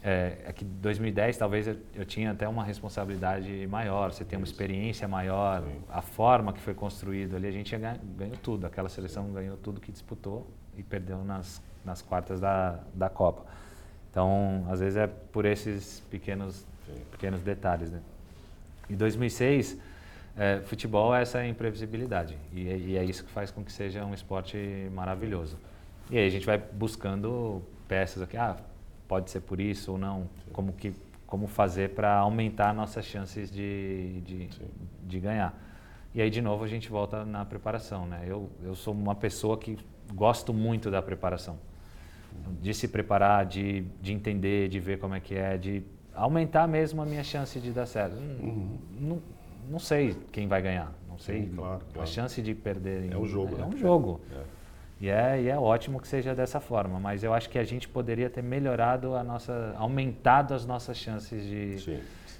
É, 0.03 0.37
é 0.45 0.53
que 0.53 0.63
2010 0.63 1.37
talvez 1.37 1.67
eu, 1.67 1.75
eu, 1.95 2.05
tinha 2.05 2.31
até 2.31 2.47
uma 2.47 2.63
responsabilidade 2.63 3.65
maior, 3.67 4.11
você 4.11 4.23
tem 4.23 4.37
uma 4.37 4.45
experiência 4.45 5.07
maior, 5.07 5.63
Sim. 5.63 5.81
a 5.89 6.01
forma 6.01 6.53
que 6.53 6.59
foi 6.59 6.73
construído 6.73 7.35
ali, 7.35 7.47
a 7.47 7.51
gente 7.51 7.75
ganha, 7.75 7.99
ganhou 8.15 8.37
tudo, 8.37 8.67
aquela 8.67 8.89
seleção 8.89 9.31
ganhou 9.33 9.57
tudo 9.57 9.81
que 9.81 9.91
disputou 9.91 10.47
e 10.77 10.83
perdeu 10.83 11.23
nas, 11.23 11.61
nas 11.83 12.01
quartas 12.01 12.39
da, 12.39 12.79
da 12.93 13.09
Copa. 13.09 13.43
Então, 14.11 14.65
às 14.69 14.79
vezes 14.79 14.97
é 14.97 15.07
por 15.07 15.45
esses 15.45 15.99
pequenos, 16.11 16.65
pequenos 17.11 17.41
detalhes. 17.41 17.91
Né? 17.91 17.99
Em 18.89 18.95
2006, 18.95 19.77
é, 20.37 20.61
futebol 20.61 21.13
é 21.15 21.23
essa 21.23 21.45
imprevisibilidade 21.45 22.37
e, 22.53 22.61
e 22.61 22.97
é 22.97 23.03
isso 23.03 23.23
que 23.23 23.31
faz 23.31 23.49
com 23.49 23.63
que 23.63 23.71
seja 23.71 24.05
um 24.05 24.13
esporte 24.13 24.57
maravilhoso. 24.93 25.57
E 26.09 26.17
aí 26.17 26.25
a 26.25 26.29
gente 26.29 26.45
vai 26.45 26.57
buscando 26.57 27.61
peças 27.87 28.21
aqui, 28.21 28.37
ah, 28.37 28.55
pode 29.07 29.29
ser 29.29 29.41
por 29.41 29.59
isso 29.59 29.93
ou 29.93 29.97
não, 29.97 30.29
como, 30.51 30.73
que, 30.73 30.93
como 31.25 31.47
fazer 31.47 31.91
para 31.91 32.15
aumentar 32.17 32.73
nossas 32.73 33.05
chances 33.05 33.51
de, 33.51 34.21
de, 34.21 34.49
de, 35.03 35.19
ganhar. 35.19 35.57
E 36.13 36.21
aí, 36.21 36.29
de 36.29 36.41
novo, 36.41 36.63
a 36.63 36.67
gente 36.67 36.89
volta 36.89 37.25
na 37.25 37.45
preparação. 37.45 38.05
Né? 38.05 38.23
Eu, 38.25 38.49
eu 38.63 38.75
sou 38.75 38.93
uma 38.93 39.15
pessoa 39.15 39.57
que 39.57 39.77
gosto 40.13 40.53
muito 40.53 40.89
da 40.89 41.01
preparação. 41.01 41.57
De 42.61 42.73
se 42.73 42.87
preparar, 42.87 43.45
de, 43.45 43.81
de 44.01 44.13
entender, 44.13 44.69
de 44.69 44.79
ver 44.79 44.99
como 44.99 45.15
é 45.15 45.19
que 45.19 45.35
é, 45.35 45.57
de 45.57 45.83
aumentar 46.13 46.67
mesmo 46.67 47.01
a 47.01 47.05
minha 47.05 47.23
chance 47.23 47.59
de 47.59 47.71
dar 47.71 47.85
certo. 47.85 48.15
Uhum. 48.15 48.77
Não, 48.99 49.21
não 49.69 49.79
sei 49.79 50.15
quem 50.31 50.47
vai 50.47 50.61
ganhar, 50.61 50.93
não 51.09 51.17
sei. 51.17 51.43
Sim, 51.43 51.55
claro, 51.55 51.81
claro. 51.93 52.01
A 52.01 52.05
chance 52.05 52.41
de 52.41 52.53
perder. 52.53 53.11
É 53.11 53.17
um 53.17 53.25
jogo. 53.25 53.55
É, 53.55 53.57
né? 53.59 53.65
um 53.65 53.77
jogo. 53.77 54.21
É. 54.31 54.56
E 54.99 55.09
é, 55.09 55.41
e 55.41 55.47
é 55.47 55.57
ótimo 55.57 55.99
que 55.99 56.07
seja 56.07 56.33
dessa 56.33 56.59
forma, 56.59 56.99
mas 56.99 57.23
eu 57.23 57.33
acho 57.33 57.49
que 57.49 57.59
a 57.59 57.63
gente 57.63 57.87
poderia 57.87 58.29
ter 58.29 58.41
melhorado 58.41 59.15
a 59.15 59.23
nossa, 59.23 59.75
aumentado 59.77 60.53
as 60.53 60.65
nossas 60.65 60.97
chances 60.97 61.43
de. 61.45 61.79
Sim. 61.79 61.99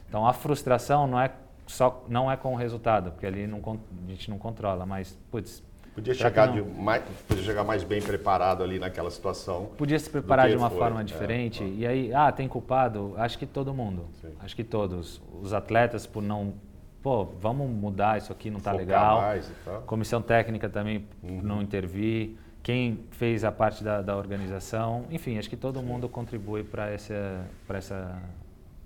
Então 0.09 0.25
a 0.25 0.33
frustração 0.33 1.05
não 1.05 1.19
é 1.19 1.31
só 1.67 2.03
não 2.07 2.31
é 2.31 2.37
com 2.37 2.53
o 2.53 2.55
resultado, 2.55 3.11
porque 3.11 3.25
ali 3.25 3.45
não, 3.45 3.59
a 3.59 4.09
gente 4.09 4.29
não 4.29 4.37
controla, 4.37 4.85
mas 4.85 5.17
putz, 5.29 5.63
Podia 5.93 6.13
chegar, 6.13 6.51
de 6.51 6.61
mais, 6.61 7.03
podia 7.27 7.43
chegar 7.43 7.63
mais 7.63 7.83
bem 7.83 7.99
preparado 7.99 8.63
ali 8.63 8.77
naquela 8.77 9.09
situação. 9.09 9.71
Podia 9.75 9.97
se 9.97 10.07
preparar 10.07 10.47
de 10.47 10.55
uma 10.55 10.69
foi. 10.69 10.77
forma 10.77 11.01
é, 11.01 11.03
diferente. 11.03 11.63
É, 11.63 11.67
e 11.67 11.87
aí, 11.87 12.13
ah, 12.13 12.31
tem 12.31 12.47
culpado? 12.47 13.15
Acho 13.17 13.35
que 13.35 13.47
todo 13.47 13.73
mundo. 13.73 14.05
Sim. 14.21 14.31
Acho 14.39 14.55
que 14.55 14.63
todos. 14.63 15.19
Os 15.41 15.53
atletas 15.53 16.05
por 16.05 16.21
não 16.21 16.53
pô, 17.01 17.25
vamos 17.25 17.67
mudar 17.69 18.17
isso 18.17 18.31
aqui, 18.31 18.51
não 18.51 18.59
está 18.59 18.71
legal. 18.73 19.21
Mais 19.21 19.51
Comissão 19.87 20.21
técnica 20.21 20.69
também 20.69 21.07
uhum. 21.23 21.41
não 21.41 21.61
intervir 21.63 22.37
quem 22.67 22.99
fez 23.11 23.45
a 23.45 23.51
parte 23.51 23.81
da, 23.81 24.01
da 24.01 24.17
organização, 24.17 25.05
enfim, 25.09 25.37
acho 25.37 25.49
que 25.49 25.55
todo 25.55 25.81
mundo 25.81 26.09
contribui 26.09 26.65
para 26.65 26.89
essa, 26.89 27.47
essa 27.69 28.21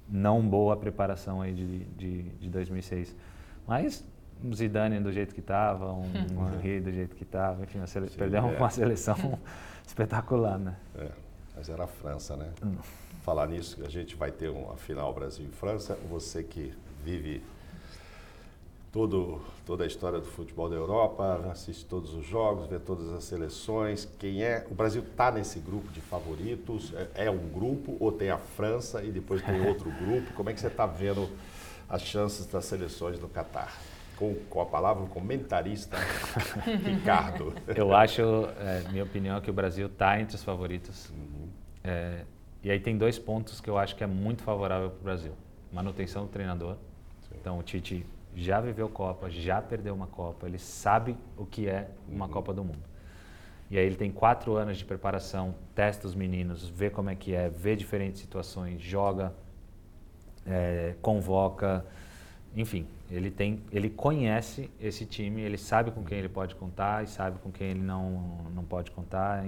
não 0.08 0.40
boa 0.48 0.78
preparação 0.78 1.42
aí 1.42 1.52
de, 1.52 1.80
de, 1.86 2.22
de 2.22 2.48
2006. 2.48 3.16
Mas 3.68 4.06
um 4.44 4.54
Zidane 4.54 5.00
do 5.00 5.12
jeito 5.12 5.34
que 5.34 5.40
estava, 5.40 5.90
um, 5.98 6.06
Henry 6.60 6.80
do 6.80 6.92
jeito 6.92 7.16
que 7.16 7.24
estava, 7.24 7.64
enfim, 7.64 7.84
sele... 7.88 8.08
perdemos 8.16 8.54
é. 8.54 8.58
uma 8.58 8.70
seleção 8.70 9.40
espetacular, 9.84 10.60
né? 10.60 10.76
É, 10.96 11.10
mas 11.58 11.68
era 11.68 11.86
a 11.86 11.88
França, 11.88 12.36
né? 12.36 12.52
Hum. 12.64 12.76
Falar 13.24 13.48
nisso, 13.48 13.84
a 13.84 13.90
gente 13.90 14.16
vai 14.16 14.30
ter 14.30 14.50
uma 14.50 14.78
final 14.78 15.12
Brasil 15.12 15.48
e 15.48 15.56
França. 15.56 15.98
Você 16.08 16.44
que 16.44 16.72
vive 17.04 17.42
todo, 18.92 19.42
toda 19.66 19.84
a 19.84 19.88
história 19.88 20.20
do 20.20 20.26
futebol 20.26 20.70
da 20.70 20.76
Europa, 20.76 21.50
assiste 21.50 21.86
todos 21.86 22.14
os 22.14 22.26
jogos, 22.26 22.68
vê 22.68 22.78
todas 22.78 23.10
as 23.14 23.24
seleções. 23.24 24.08
Quem 24.20 24.44
é? 24.44 24.68
O 24.70 24.76
Brasil 24.76 25.02
está 25.02 25.32
nesse 25.32 25.60
grupo 25.60 25.90
de 25.92 26.02
favoritos? 26.02 26.94
É, 26.94 27.26
é, 27.26 27.32
um 27.32 27.48
grupo 27.50 27.96
ou 28.00 28.12
tem 28.12 28.30
a 28.30 28.38
França 28.38 29.02
e 29.04 29.12
depois 29.12 29.42
tem 29.42 29.66
outro 29.66 29.90
grupo? 29.98 30.34
Como 30.34 30.50
é 30.50 30.54
que 30.54 30.60
você 30.60 30.68
está 30.68 30.86
vendo 30.86 31.30
as 31.88 32.02
chances 32.02 32.46
das 32.46 32.66
seleções 32.66 33.20
no 33.20 33.30
Catar? 33.30 33.74
Com, 34.18 34.36
com 34.52 34.62
a 34.62 34.66
palavra 34.68 35.08
comentarista 35.08 35.98
Ricardo. 36.86 37.56
Eu 37.76 37.92
acho, 37.92 38.22
é, 38.60 38.84
minha 38.92 39.04
opinião, 39.04 39.38
é 39.38 39.42
que 39.42 39.50
o 39.50 39.54
Brasil 39.54 39.88
está 39.88 40.20
entre 40.22 40.36
os 40.36 40.44
favoritos. 40.44 41.10
Uhum. 41.10 41.50
É, 41.84 42.24
e 42.64 42.70
aí 42.70 42.80
tem 42.80 42.96
dois 42.96 43.18
pontos 43.18 43.60
que 43.60 43.68
eu 43.68 43.80
acho 43.80 43.96
que 43.96 44.04
é 44.04 44.08
muito 44.08 44.44
favorável 44.44 44.92
para 44.92 45.00
o 45.00 45.04
Brasil. 45.04 45.32
Manutenção 45.74 46.26
do 46.26 46.30
treinador. 46.30 46.76
Sim. 47.28 47.36
Então 47.40 47.58
o 47.58 47.64
Tite 47.64 48.06
já 48.36 48.60
viveu 48.60 48.90
Copa, 48.90 49.30
já 49.30 49.62
perdeu 49.62 49.94
uma 49.94 50.08
Copa, 50.08 50.48
ele 50.48 50.60
sabe 50.60 51.18
o 51.38 51.46
que 51.46 51.68
é 51.68 51.90
uma 52.08 52.26
uhum. 52.26 52.32
Copa 52.32 52.54
do 52.54 52.64
Mundo. 52.64 52.92
E 53.70 53.78
aí 53.78 53.86
ele 53.86 53.96
tem 53.96 54.12
quatro 54.12 54.56
anos 54.56 54.78
de 54.78 54.86
preparação, 54.86 55.56
testa 55.74 56.06
os 56.06 56.14
meninos, 56.14 56.68
vê 56.68 56.90
como 56.90 57.10
é 57.10 57.16
que 57.16 57.34
é, 57.34 57.50
vê 57.50 57.76
diferentes 57.76 58.20
situações, 58.20 58.82
joga, 58.82 59.34
é, 60.46 60.96
convoca, 61.02 61.86
enfim, 62.56 62.86
ele 63.10 63.32
tem, 63.32 63.62
ele 63.72 63.90
conhece 63.90 64.70
esse 64.80 65.06
time, 65.06 65.42
ele 65.42 65.58
sabe 65.58 65.92
com 65.92 66.04
quem 66.04 66.18
ele 66.18 66.30
pode 66.30 66.56
contar 66.56 67.04
e 67.04 67.08
sabe 67.08 67.40
com 67.40 67.52
quem 67.52 67.72
ele 67.72 67.82
não, 67.82 68.40
não 68.54 68.64
pode 68.64 68.92
contar. 68.92 69.46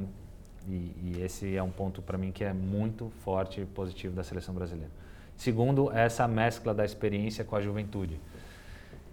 E, 0.67 0.72
e 0.72 1.22
esse 1.22 1.56
é 1.56 1.62
um 1.62 1.69
ponto 1.69 2.02
para 2.02 2.17
mim 2.17 2.32
que 2.32 2.43
é 2.43 2.54
muito 2.54 3.10
forte 3.24 3.60
e 3.60 3.65
positivo 3.65 4.15
da 4.15 4.24
seleção 4.24 4.56
brasileira. 4.56 4.91
Segundo, 5.36 5.91
essa 5.91 6.28
mescla 6.28 6.74
da 6.74 6.86
experiência 6.86 7.43
com 7.43 7.56
a 7.56 7.62
juventude. 7.62 8.19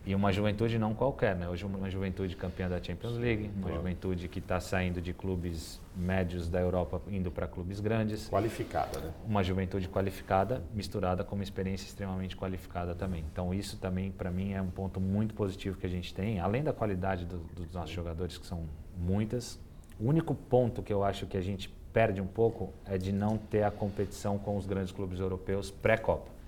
E 0.06 0.14
uma 0.14 0.32
juventude 0.32 0.78
não 0.78 0.94
qualquer, 0.94 1.36
né? 1.36 1.48
Hoje 1.48 1.64
uma 1.64 1.90
juventude 1.90 2.34
campeã 2.34 2.68
da 2.68 2.82
Champions 2.82 3.16
League, 3.18 3.50
uma 3.54 3.70
juventude 3.72 4.28
que 4.28 4.38
está 4.38 4.58
saindo 4.58 5.00
de 5.00 5.12
clubes 5.12 5.80
médios 5.94 6.48
da 6.48 6.58
Europa 6.58 7.02
indo 7.08 7.30
para 7.30 7.46
clubes 7.46 7.80
grandes. 7.80 8.28
Qualificada, 8.28 8.98
né? 8.98 9.12
Uma 9.26 9.42
juventude 9.42 9.88
qualificada 9.88 10.62
misturada 10.74 11.22
com 11.22 11.34
uma 11.34 11.44
experiência 11.44 11.86
extremamente 11.86 12.34
qualificada 12.36 12.94
também. 12.94 13.24
Então 13.30 13.52
isso 13.52 13.76
também 13.76 14.10
para 14.10 14.30
mim 14.30 14.52
é 14.52 14.62
um 14.62 14.70
ponto 14.70 14.98
muito 14.98 15.34
positivo 15.34 15.76
que 15.76 15.86
a 15.86 15.90
gente 15.90 16.14
tem, 16.14 16.40
além 16.40 16.62
da 16.62 16.72
qualidade 16.72 17.26
do, 17.26 17.38
dos 17.54 17.70
nossos 17.72 17.90
jogadores 17.90 18.38
que 18.38 18.46
são 18.46 18.64
muitas. 18.96 19.60
O 19.98 20.08
único 20.08 20.34
ponto 20.34 20.82
que 20.82 20.92
eu 20.92 21.04
acho 21.04 21.26
que 21.26 21.36
a 21.36 21.42
gente 21.42 21.68
perde 21.92 22.20
um 22.20 22.26
pouco 22.26 22.72
é 22.86 22.96
de 22.96 23.12
não 23.12 23.36
ter 23.36 23.64
a 23.64 23.70
competição 23.70 24.38
com 24.38 24.56
os 24.56 24.64
grandes 24.64 24.92
clubes 24.92 25.20
europeus 25.20 25.70
pré-copa. 25.70 26.39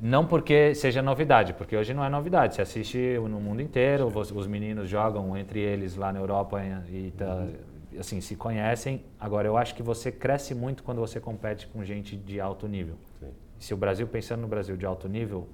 Não 0.00 0.24
porque 0.24 0.76
seja 0.76 1.02
novidade, 1.02 1.52
porque 1.54 1.76
hoje 1.76 1.92
não 1.92 2.04
é 2.04 2.08
novidade. 2.08 2.54
Você 2.54 2.62
assiste 2.62 3.18
no 3.18 3.40
mundo 3.40 3.60
inteiro, 3.60 4.06
os, 4.06 4.30
os 4.30 4.46
meninos 4.46 4.88
jogam 4.88 5.36
entre 5.36 5.58
eles 5.58 5.96
lá 5.96 6.12
na 6.12 6.20
Europa 6.20 6.60
e 6.88 7.10
tá, 7.16 7.34
uhum. 7.34 7.98
assim 7.98 8.20
se 8.20 8.36
conhecem. 8.36 9.04
Agora 9.18 9.48
eu 9.48 9.56
acho 9.56 9.74
que 9.74 9.82
você 9.82 10.12
cresce 10.12 10.54
muito 10.54 10.84
quando 10.84 11.00
você 11.00 11.18
compete 11.18 11.66
com 11.66 11.84
gente 11.84 12.16
de 12.16 12.40
alto 12.40 12.68
nível. 12.68 12.94
Sim. 13.18 13.30
Se 13.58 13.74
o 13.74 13.76
Brasil 13.76 14.06
pensando 14.06 14.42
no 14.42 14.46
Brasil 14.46 14.76
de 14.76 14.86
alto 14.86 15.08
nível, 15.08 15.48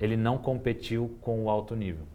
ele 0.00 0.16
não 0.16 0.38
competiu 0.38 1.16
com 1.20 1.44
o 1.44 1.50
alto 1.50 1.74
nível. 1.74 2.06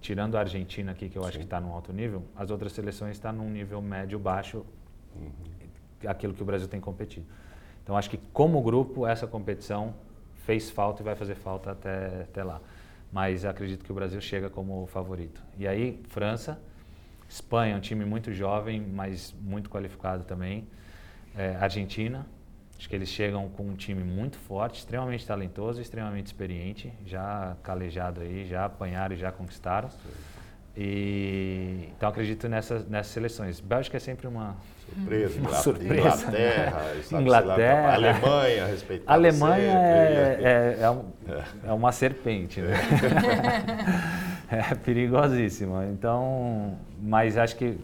Tirando 0.00 0.36
a 0.36 0.40
Argentina 0.40 0.92
aqui 0.92 1.10
que 1.10 1.18
eu 1.18 1.22
Sim. 1.22 1.28
acho 1.28 1.38
que 1.38 1.44
está 1.44 1.60
no 1.60 1.74
alto 1.74 1.92
nível, 1.92 2.22
as 2.34 2.50
outras 2.50 2.72
seleções 2.72 3.16
estão 3.16 3.32
tá 3.32 3.36
num 3.36 3.50
nível 3.50 3.82
médio 3.82 4.18
baixo, 4.18 4.64
uhum. 5.14 5.30
aquilo 6.06 6.32
que 6.32 6.42
o 6.42 6.46
Brasil 6.46 6.68
tem 6.68 6.80
competido. 6.80 7.26
Então 7.82 7.98
acho 7.98 8.08
que 8.08 8.16
como 8.32 8.62
grupo 8.62 9.06
essa 9.06 9.26
competição 9.26 9.94
fez 10.46 10.70
falta 10.70 11.02
e 11.02 11.04
vai 11.04 11.16
fazer 11.16 11.34
falta 11.34 11.72
até, 11.72 12.22
até 12.22 12.44
lá. 12.44 12.60
Mas 13.12 13.44
acredito 13.44 13.84
que 13.84 13.90
o 13.90 13.94
Brasil 13.94 14.20
chega 14.20 14.48
como 14.48 14.86
favorito. 14.86 15.42
E 15.58 15.66
aí, 15.66 16.00
França, 16.08 16.58
Espanha, 17.28 17.76
um 17.76 17.80
time 17.80 18.04
muito 18.04 18.32
jovem, 18.32 18.80
mas 18.80 19.34
muito 19.40 19.68
qualificado 19.68 20.22
também. 20.22 20.68
É, 21.36 21.56
Argentina, 21.56 22.24
acho 22.78 22.88
que 22.88 22.94
eles 22.94 23.08
chegam 23.08 23.48
com 23.48 23.64
um 23.64 23.74
time 23.74 24.04
muito 24.04 24.38
forte, 24.38 24.78
extremamente 24.78 25.26
talentoso, 25.26 25.80
extremamente 25.80 26.26
experiente, 26.26 26.92
já 27.04 27.56
calejado 27.62 28.20
aí, 28.20 28.46
já 28.46 28.66
apanharam 28.66 29.16
e 29.16 29.18
já 29.18 29.32
conquistaram. 29.32 29.90
Sim. 29.90 29.98
E, 30.76 31.88
então 31.96 32.10
acredito 32.10 32.48
nessas, 32.48 32.86
nessas 32.86 33.12
seleções. 33.12 33.60
Bélgica 33.60 33.96
é 33.96 34.00
sempre 34.00 34.26
uma 34.26 34.54
surpresa. 34.84 35.40
Uma 35.40 35.52
surpresa. 35.54 35.94
Inglaterra, 35.94 36.82
Inglaterra, 37.12 37.94
Alemanha, 37.94 38.66
respeitada. 38.66 39.12
Alemanha 39.12 39.72
é, 39.72 40.38
é, 40.42 40.82
é, 40.82 40.90
um, 40.90 41.04
é, 41.64 41.72
uma 41.72 41.92
serpente, 41.92 42.60
né? 42.60 42.74
é 44.52 44.74
perigosíssima. 44.74 45.86
Então, 45.86 46.78
mas 47.00 47.38
acho 47.38 47.56
que 47.56 47.78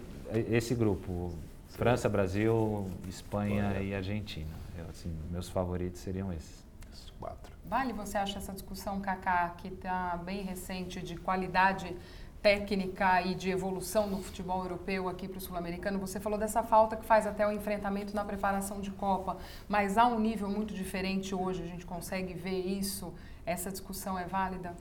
esse 0.51 0.75
grupo, 0.75 1.33
França, 1.71 2.11
Brasil, 2.11 2.91
Espanha 3.09 3.81
e 3.81 3.95
Argentina, 3.95 4.55
eu, 4.79 4.85
assim, 4.91 5.11
meus 5.31 5.49
favoritos 5.49 6.01
seriam 6.01 6.31
esses. 6.31 6.63
Esses 6.93 7.11
quatro. 7.19 7.51
Vale, 7.65 7.95
você 7.95 8.19
acha 8.19 8.37
essa 8.37 8.53
discussão, 8.53 9.01
Kaká, 9.01 9.55
que 9.57 9.69
está 9.69 10.21
bem 10.23 10.43
recente 10.43 11.01
de 11.01 11.17
qualidade 11.17 11.97
técnica 12.43 13.23
e 13.23 13.35
de 13.35 13.51
evolução 13.51 14.11
no 14.11 14.21
futebol 14.21 14.65
europeu 14.65 15.09
aqui 15.09 15.29
para 15.29 15.39
o 15.39 15.41
sul-americano. 15.41 15.99
Você 16.01 16.19
falou 16.19 16.37
dessa 16.37 16.63
falta 16.63 16.97
que 16.97 17.05
faz 17.05 17.25
até 17.25 17.47
o 17.47 17.53
enfrentamento 17.53 18.15
na 18.15 18.25
preparação 18.25 18.81
de 18.81 18.91
Copa, 18.91 19.37
mas 19.69 19.97
há 19.97 20.07
um 20.07 20.19
nível 20.19 20.49
muito 20.49 20.75
diferente 20.75 21.35
hoje, 21.35 21.63
a 21.63 21.67
gente 21.67 21.87
consegue 21.87 22.35
ver 22.35 22.59
isso? 22.67 23.15
Essa 23.47 23.71
discussão 23.71 24.19
é 24.19 24.25
válida? 24.25 24.75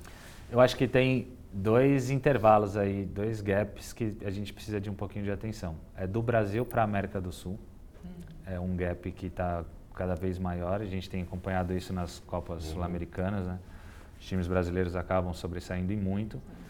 Eu 0.51 0.59
acho 0.59 0.75
que 0.75 0.87
tem 0.87 1.27
dois 1.53 2.09
intervalos 2.09 2.75
aí, 2.75 3.05
dois 3.05 3.41
gaps 3.41 3.93
que 3.93 4.17
a 4.25 4.31
gente 4.31 4.51
precisa 4.51 4.81
de 4.81 4.89
um 4.89 4.95
pouquinho 4.95 5.23
de 5.23 5.31
atenção. 5.31 5.75
É 5.95 6.07
do 6.07 6.21
Brasil 6.21 6.65
para 6.65 6.81
a 6.81 6.85
América 6.85 7.21
do 7.21 7.31
Sul. 7.31 7.59
Hum. 8.03 8.09
É 8.45 8.59
um 8.59 8.75
gap 8.75 9.11
que 9.11 9.27
está 9.27 9.63
cada 9.93 10.15
vez 10.15 10.39
maior. 10.39 10.81
A 10.81 10.85
gente 10.85 11.09
tem 11.09 11.21
acompanhado 11.21 11.75
isso 11.75 11.93
nas 11.93 12.19
Copas 12.19 12.65
uhum. 12.65 12.73
Sul-Americanas. 12.73 13.45
Né? 13.45 13.59
Os 14.19 14.25
times 14.25 14.47
brasileiros 14.47 14.95
acabam 14.95 15.33
sobressaindo 15.33 15.93
em 15.93 15.97
muito. 15.97 16.35
Uhum 16.35 16.61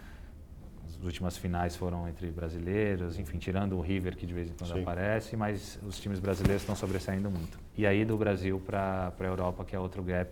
as 1.01 1.05
últimas 1.05 1.35
finais 1.35 1.75
foram 1.75 2.07
entre 2.07 2.27
brasileiros, 2.27 3.17
enfim, 3.17 3.39
tirando 3.39 3.75
o 3.75 3.81
River 3.81 4.15
que 4.15 4.23
de 4.23 4.33
vez 4.35 4.49
em 4.49 4.53
quando 4.53 4.71
Sim. 4.71 4.83
aparece, 4.83 5.35
mas 5.35 5.79
os 5.83 5.99
times 5.99 6.19
brasileiros 6.19 6.61
estão 6.61 6.75
sobressaindo 6.75 7.29
muito. 7.29 7.59
E 7.75 7.87
aí 7.87 8.05
do 8.05 8.15
Brasil 8.15 8.61
para 8.63 9.11
a 9.19 9.23
Europa, 9.23 9.65
que 9.65 9.75
é 9.75 9.79
outro 9.79 10.03
gap, 10.03 10.29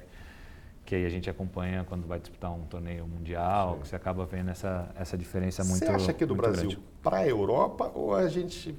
que 0.85 0.93
aí 0.93 1.05
a 1.07 1.09
gente 1.09 1.27
acompanha 1.27 1.83
quando 1.89 2.07
vai 2.07 2.19
disputar 2.19 2.51
um 2.51 2.65
torneio 2.65 3.07
mundial, 3.07 3.73
Sim. 3.73 3.81
que 3.81 3.87
você 3.87 3.95
acaba 3.95 4.25
vendo 4.27 4.51
essa, 4.51 4.93
essa 4.95 5.17
diferença 5.17 5.63
muito 5.63 5.79
Você 5.79 5.91
acha 5.91 6.13
que 6.13 6.23
do 6.23 6.35
Brasil 6.35 6.77
para 7.01 7.17
a 7.17 7.27
Europa 7.27 7.91
ou 7.95 8.13
a 8.13 8.27
gente 8.27 8.77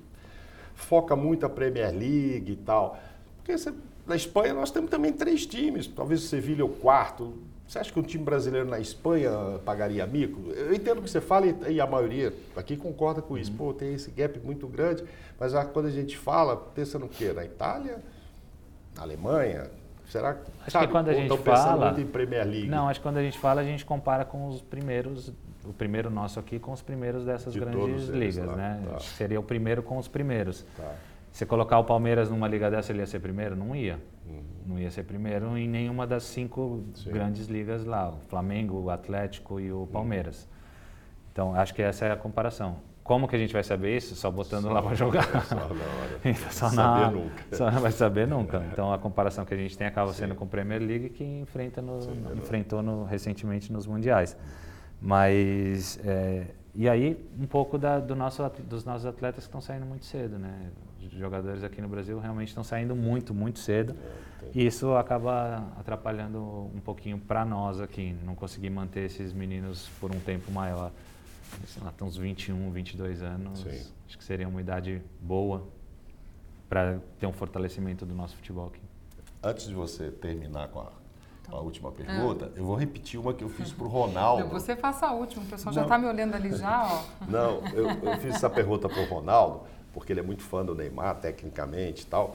foca 0.76 1.16
muito 1.16 1.44
a 1.44 1.50
Premier 1.50 1.90
League 1.90 2.52
e 2.52 2.56
tal? 2.56 3.00
Porque 3.38 3.58
você, 3.58 3.74
na 4.06 4.14
Espanha 4.14 4.54
nós 4.54 4.70
temos 4.70 4.90
também 4.90 5.12
três 5.12 5.44
times, 5.44 5.88
talvez 5.88 6.22
o 6.22 6.28
Sevilha 6.28 6.62
é 6.62 6.64
o 6.64 6.68
quarto, 6.68 7.34
você 7.70 7.78
acha 7.78 7.92
que 7.92 8.00
um 8.00 8.02
time 8.02 8.24
brasileiro 8.24 8.68
na 8.68 8.80
Espanha 8.80 9.30
pagaria 9.64 10.04
mico? 10.04 10.50
Eu 10.50 10.74
entendo 10.74 10.98
o 10.98 11.02
que 11.02 11.08
você 11.08 11.20
fala 11.20 11.46
e 11.46 11.80
a 11.80 11.86
maioria 11.86 12.34
aqui 12.56 12.76
concorda 12.76 13.22
com 13.22 13.38
isso. 13.38 13.52
Uhum. 13.52 13.58
Pô, 13.58 13.72
tem 13.72 13.94
esse 13.94 14.10
gap 14.10 14.40
muito 14.40 14.66
grande, 14.66 15.04
mas 15.38 15.52
quando 15.72 15.86
a 15.86 15.90
gente 15.90 16.18
fala, 16.18 16.56
pensa 16.56 16.98
no 16.98 17.08
quê? 17.08 17.32
Na 17.32 17.44
Itália? 17.44 18.00
Na 18.96 19.02
Alemanha? 19.02 19.70
Será 20.08 20.34
que, 20.34 20.50
acho 20.62 20.70
sabe, 20.72 20.86
que 20.88 20.92
quando 20.92 21.10
a 21.10 21.14
gente 21.14 21.38
fala, 21.38 21.92
muito 21.92 22.00
em 22.00 22.10
Premier 22.10 22.44
League? 22.44 22.66
Não, 22.66 22.88
acho 22.88 22.98
que 22.98 23.06
quando 23.06 23.18
a 23.18 23.22
gente 23.22 23.38
fala, 23.38 23.60
a 23.60 23.64
gente 23.64 23.84
compara 23.84 24.24
com 24.24 24.48
os 24.48 24.60
primeiros, 24.60 25.32
o 25.64 25.72
primeiro 25.72 26.10
nosso 26.10 26.40
aqui 26.40 26.58
com 26.58 26.72
os 26.72 26.82
primeiros 26.82 27.24
dessas 27.24 27.52
De 27.52 27.60
grandes 27.60 28.08
ligas, 28.08 28.46
lá, 28.46 28.56
né? 28.56 28.82
Tá. 28.84 28.98
Seria 28.98 29.38
o 29.38 29.44
primeiro 29.44 29.80
com 29.80 29.96
os 29.96 30.08
primeiros. 30.08 30.66
Tá. 30.76 30.92
Você 31.32 31.46
colocar 31.46 31.78
o 31.78 31.84
Palmeiras 31.84 32.28
numa 32.30 32.48
liga 32.48 32.70
dessa, 32.70 32.92
ele 32.92 33.00
ia 33.00 33.06
ser 33.06 33.20
primeiro? 33.20 33.56
Não 33.56 33.74
ia. 33.74 34.00
Uhum. 34.28 34.42
Não 34.66 34.78
ia 34.78 34.90
ser 34.90 35.04
primeiro 35.04 35.56
em 35.56 35.68
nenhuma 35.68 36.06
das 36.06 36.24
cinco 36.24 36.84
Sim. 36.94 37.10
grandes 37.10 37.46
ligas 37.46 37.84
lá, 37.84 38.10
o 38.10 38.20
Flamengo, 38.28 38.80
o 38.80 38.90
Atlético 38.90 39.60
e 39.60 39.72
o 39.72 39.80
uhum. 39.80 39.86
Palmeiras. 39.86 40.48
Então, 41.32 41.54
acho 41.54 41.74
que 41.74 41.82
essa 41.82 42.06
é 42.06 42.12
a 42.12 42.16
comparação. 42.16 42.76
Como 43.02 43.26
que 43.26 43.34
a 43.34 43.38
gente 43.38 43.52
vai 43.52 43.64
saber 43.64 43.96
isso? 43.96 44.14
Só 44.14 44.30
botando 44.30 44.64
só, 44.64 44.72
lá 44.72 44.82
para 44.82 44.94
jogar. 44.94 45.24
Só 45.46 45.56
na 45.56 45.62
hora. 45.62 46.20
então, 46.24 46.50
só 46.50 46.70
na, 46.70 47.10
nunca. 47.10 47.56
Só 47.56 47.70
não 47.70 47.80
vai 47.80 47.90
saber 47.90 48.26
nunca. 48.26 48.62
Então, 48.70 48.92
a 48.92 48.98
comparação 48.98 49.44
que 49.44 49.54
a 49.54 49.56
gente 49.56 49.76
tem 49.76 49.86
acaba 49.86 50.12
Sim. 50.12 50.20
sendo 50.20 50.34
com 50.34 50.44
a 50.44 50.46
Premier 50.46 50.80
League, 50.80 51.08
que 51.10 51.24
enfrenta 51.24 51.80
no, 51.82 52.02
Sim, 52.02 52.24
enfrentou 52.36 52.82
no, 52.82 53.04
recentemente 53.04 53.72
nos 53.72 53.86
Mundiais. 53.86 54.36
Mas, 55.00 55.98
é, 56.04 56.48
e 56.74 56.88
aí, 56.88 57.28
um 57.40 57.46
pouco 57.46 57.78
da, 57.78 57.98
do 57.98 58.14
nosso, 58.14 58.48
dos 58.68 58.84
nossos 58.84 59.06
atletas 59.06 59.44
que 59.44 59.48
estão 59.48 59.60
saindo 59.60 59.86
muito 59.86 60.04
cedo, 60.04 60.38
né? 60.38 60.70
Os 61.06 61.12
jogadores 61.12 61.64
aqui 61.64 61.80
no 61.80 61.88
Brasil 61.88 62.18
realmente 62.18 62.48
estão 62.48 62.62
saindo 62.62 62.94
muito, 62.94 63.32
muito 63.32 63.58
cedo. 63.58 63.94
É, 64.42 64.50
e 64.54 64.66
isso 64.66 64.94
acaba 64.94 65.66
atrapalhando 65.78 66.38
um 66.74 66.80
pouquinho 66.80 67.18
para 67.18 67.44
nós 67.44 67.80
aqui, 67.80 68.16
não 68.24 68.34
conseguir 68.34 68.70
manter 68.70 69.06
esses 69.06 69.32
meninos 69.32 69.88
por 70.00 70.14
um 70.14 70.20
tempo 70.20 70.50
maior. 70.50 70.90
Sei 71.66 71.82
lá, 71.82 71.92
uns 72.02 72.16
21, 72.16 72.70
22 72.70 73.22
anos. 73.22 73.60
Sim. 73.60 73.82
Acho 74.06 74.18
que 74.18 74.24
seria 74.24 74.48
uma 74.48 74.60
idade 74.60 75.02
boa 75.20 75.66
para 76.68 77.00
ter 77.18 77.26
um 77.26 77.32
fortalecimento 77.32 78.06
do 78.06 78.14
nosso 78.14 78.36
futebol 78.36 78.68
aqui. 78.68 78.80
Antes 79.42 79.66
de 79.66 79.74
você 79.74 80.10
terminar 80.10 80.68
com 80.68 80.80
a, 80.80 80.92
com 81.48 81.56
a 81.56 81.60
última 81.60 81.90
pergunta, 81.90 82.52
eu 82.54 82.64
vou 82.64 82.76
repetir 82.76 83.18
uma 83.18 83.34
que 83.34 83.42
eu 83.42 83.48
fiz 83.48 83.72
para 83.72 83.84
o 83.84 83.88
Ronaldo. 83.90 84.44
Não, 84.44 84.50
você 84.50 84.76
faça 84.76 85.06
a 85.06 85.12
última, 85.12 85.42
o 85.42 85.46
pessoal 85.46 85.74
já 85.74 85.82
está 85.82 85.98
me 85.98 86.06
olhando 86.06 86.34
ali 86.34 86.54
já. 86.54 86.84
Ó. 86.84 87.24
Não, 87.26 87.66
eu, 87.68 87.88
eu 87.88 88.16
fiz 88.18 88.36
essa 88.36 88.48
pergunta 88.48 88.88
para 88.88 89.00
o 89.00 89.06
Ronaldo 89.06 89.62
porque 89.92 90.12
ele 90.12 90.20
é 90.20 90.22
muito 90.22 90.42
fã 90.42 90.64
do 90.64 90.74
Neymar, 90.74 91.16
tecnicamente 91.16 92.02
e 92.02 92.06
tal. 92.06 92.34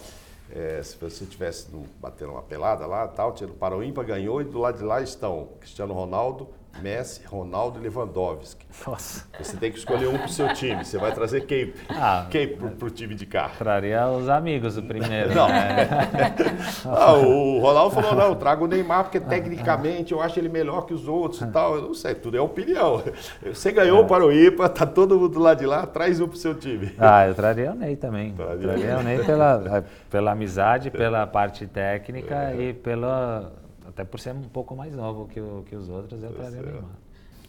é, 0.52 0.82
se 0.84 0.98
você 0.98 1.26
tivesse 1.26 1.68
batendo 2.00 2.34
uma 2.34 2.42
pelada 2.42 2.86
lá, 2.86 3.08
tal, 3.08 3.34
tinha 3.34 3.50
para 3.50 3.76
o 3.76 3.84
ímpar 3.84 4.06
ganhou 4.06 4.42
e 4.42 4.44
do 4.44 4.60
lado 4.60 4.78
de 4.78 4.84
lá 4.84 5.02
estão 5.02 5.50
Cristiano 5.60 5.94
Ronaldo, 5.94 6.50
Messi, 6.82 7.22
Ronaldo 7.26 7.80
e 7.80 7.84
Lewandowski. 7.84 8.66
Nossa. 8.86 9.26
Você 9.40 9.56
tem 9.58 9.72
que 9.72 9.78
escolher 9.78 10.08
um 10.08 10.18
para 10.18 10.26
o 10.26 10.30
seu 10.30 10.54
time. 10.54 10.84
Você 10.84 10.98
vai 10.98 11.12
trazer 11.14 11.42
quem, 11.46 11.74
Ah. 11.90 12.28
quem 12.30 12.48
para 12.56 12.88
o 12.88 12.90
time 12.90 13.16
de 13.16 13.26
cá? 13.26 13.50
Traria 13.58 14.08
os 14.08 14.28
amigos 14.30 14.78
o 14.78 14.84
primeiro. 14.84 15.34
Não. 15.34 15.48
né? 15.48 15.88
Ah, 16.86 17.14
o 17.14 17.60
Ronaldo 17.60 17.96
falou, 17.96 18.16
não, 18.16 18.28
eu 18.30 18.36
trago 18.36 18.66
o 18.66 18.68
Neymar 18.68 19.04
porque 19.04 19.20
tecnicamente 19.20 20.12
eu 20.12 20.22
acho 20.22 20.40
ele 20.40 20.50
melhor 20.50 20.86
que 20.86 20.94
os 20.94 21.08
outros 21.08 21.42
e 21.42 21.48
tal. 21.48 21.76
Eu 21.76 21.82
não 21.82 21.94
sei, 21.94 22.14
tudo 22.16 22.38
é 22.38 22.42
opinião. 22.42 23.02
Você 23.44 23.72
ganhou 23.72 24.06
para 24.06 24.26
o 24.26 24.32
IPA, 24.32 24.70
tá 24.70 24.86
todo 24.86 25.16
mundo 25.18 25.30
do 25.30 25.40
lado 25.40 25.60
de 25.60 25.66
lá, 25.66 25.86
traz 25.88 26.20
um 26.20 26.28
para 26.28 26.36
o 26.36 26.38
seu 26.38 26.54
time. 26.54 26.94
Ah, 27.00 27.28
eu 27.28 27.34
traria 27.36 27.72
o 27.72 27.76
Ney 27.76 27.96
também. 27.96 28.34
Traria. 28.34 28.68
Traria 28.68 28.98
o 28.98 29.04
Ney 29.04 29.20
pela, 29.24 29.84
pela 30.10 30.32
amizade, 30.32 30.92
pela 30.92 31.26
parte 31.26 31.66
técnica 31.66 32.36
É. 32.52 32.62
e 32.70 32.74
pela. 32.74 33.52
Até 33.96 34.04
por 34.04 34.20
ser 34.20 34.34
um 34.36 34.42
pouco 34.42 34.76
mais 34.76 34.94
novo 34.94 35.26
que, 35.30 35.40
o- 35.40 35.64
que 35.70 35.74
os 35.74 35.88
outros, 35.88 36.22
eu 36.22 36.34
traria 36.34 36.60
o. 36.60 36.66
Neymar. 36.66 36.92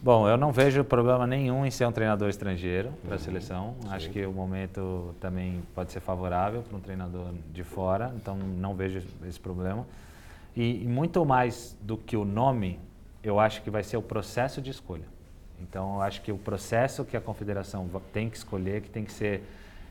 Bom, 0.01 0.29
eu 0.29 0.37
não 0.37 0.53
vejo 0.53 0.85
problema 0.85 1.27
nenhum 1.27 1.67
em 1.67 1.71
ser 1.73 1.87
um 1.87 1.91
treinador 1.91 2.29
estrangeiro 2.29 2.93
para 3.05 3.17
a 3.17 3.19
seleção. 3.19 3.75
Acho 3.91 4.11
que 4.11 4.25
o 4.25 4.33
momento 4.33 5.13
também 5.21 5.61
pode 5.75 5.91
ser 5.91 5.99
favorável 5.99 6.63
para 6.63 6.77
um 6.77 6.81
treinador 6.81 7.33
de 7.53 7.65
fora, 7.65 8.13
então 8.15 8.37
não 8.37 8.77
vejo 8.77 9.03
esse 9.27 9.41
problema. 9.41 9.85
E, 10.55 10.85
e 10.85 10.87
muito 10.87 11.25
mais 11.25 11.77
do 11.83 11.97
que 11.97 12.17
o 12.17 12.25
nome, 12.25 12.79
eu 13.25 13.41
acho 13.41 13.61
que 13.63 13.71
vai 13.71 13.83
ser 13.83 13.97
o 13.97 14.03
processo 14.03 14.63
de 14.63 14.71
escolha. 14.71 15.05
Então, 15.61 15.97
eu 15.97 16.03
acho 16.03 16.21
que 16.23 16.31
o 16.31 16.39
processo 16.39 17.05
que 17.05 17.17
a 17.17 17.21
confederação 17.21 17.89
tem 18.13 18.31
que 18.31 18.37
escolher, 18.37 18.83
que 18.83 18.91
tem 18.91 19.05
que 19.05 19.13
ser. 19.13 19.43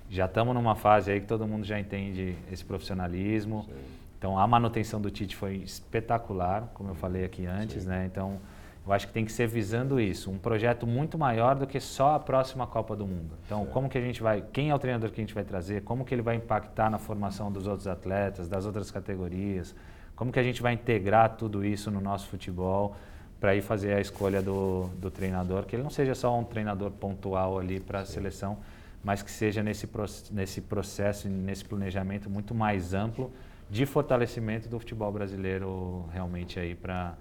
Já 0.09 0.25
estamos 0.25 0.53
numa 0.53 0.75
fase 0.75 1.11
aí 1.11 1.19
que 1.19 1.27
todo 1.27 1.45
mundo 1.45 1.65
já 1.65 1.77
entende 1.79 2.37
esse 2.49 2.63
profissionalismo. 2.63 3.67
Então, 4.17 4.37
a 4.39 4.47
manutenção 4.47 4.99
do 4.99 5.11
Tite 5.11 5.35
foi 5.35 5.57
espetacular, 5.57 6.71
como 6.73 6.89
eu 6.89 6.95
falei 6.95 7.25
aqui 7.25 7.45
antes, 7.45 7.85
né? 7.85 8.05
Então, 8.05 8.39
eu 8.85 8.93
acho 8.93 9.07
que 9.07 9.13
tem 9.13 9.25
que 9.25 9.31
ser 9.31 9.47
visando 9.47 9.99
isso, 9.99 10.29
um 10.29 10.37
projeto 10.37 10.85
muito 10.85 11.17
maior 11.17 11.55
do 11.55 11.65
que 11.65 11.79
só 11.79 12.15
a 12.15 12.19
próxima 12.19 12.67
Copa 12.67 12.95
do 12.95 13.05
Mundo. 13.05 13.35
Então, 13.45 13.65
como 13.65 13.89
que 13.89 13.97
a 13.97 14.01
gente 14.01 14.21
vai, 14.21 14.43
quem 14.53 14.69
é 14.69 14.75
o 14.75 14.79
treinador 14.79 15.09
que 15.09 15.19
a 15.19 15.23
gente 15.23 15.33
vai 15.33 15.43
trazer, 15.43 15.81
como 15.81 16.05
que 16.05 16.13
ele 16.13 16.21
vai 16.21 16.35
impactar 16.35 16.89
na 16.89 16.99
formação 16.99 17.51
dos 17.51 17.65
outros 17.65 17.87
atletas, 17.87 18.47
das 18.47 18.65
outras 18.65 18.91
categorias, 18.91 19.73
como 20.15 20.31
que 20.31 20.39
a 20.39 20.43
gente 20.43 20.61
vai 20.61 20.73
integrar 20.73 21.35
tudo 21.35 21.65
isso 21.65 21.89
no 21.89 21.99
nosso 21.99 22.27
futebol 22.27 22.95
para 23.39 23.55
ir 23.55 23.61
fazer 23.61 23.95
a 23.95 23.99
escolha 23.99 24.41
do, 24.41 24.87
do 24.99 25.09
treinador, 25.09 25.65
que 25.65 25.75
ele 25.75 25.83
não 25.83 25.89
seja 25.89 26.13
só 26.13 26.37
um 26.39 26.43
treinador 26.43 26.91
pontual 26.91 27.57
ali 27.57 27.79
para 27.79 28.01
a 28.01 28.05
seleção, 28.05 28.57
mas 29.03 29.23
que 29.23 29.31
seja 29.31 29.63
nesse, 29.63 29.89
nesse 30.31 30.61
processo, 30.61 31.27
nesse 31.27 31.65
planejamento 31.65 32.29
muito 32.29 32.53
mais 32.53 32.93
amplo 32.93 33.31
de 33.69 33.85
fortalecimento 33.85 34.69
do 34.69 34.79
futebol 34.79 35.11
brasileiro 35.11 36.07
realmente 36.11 36.59
aí 36.59 36.75
para 36.75 37.17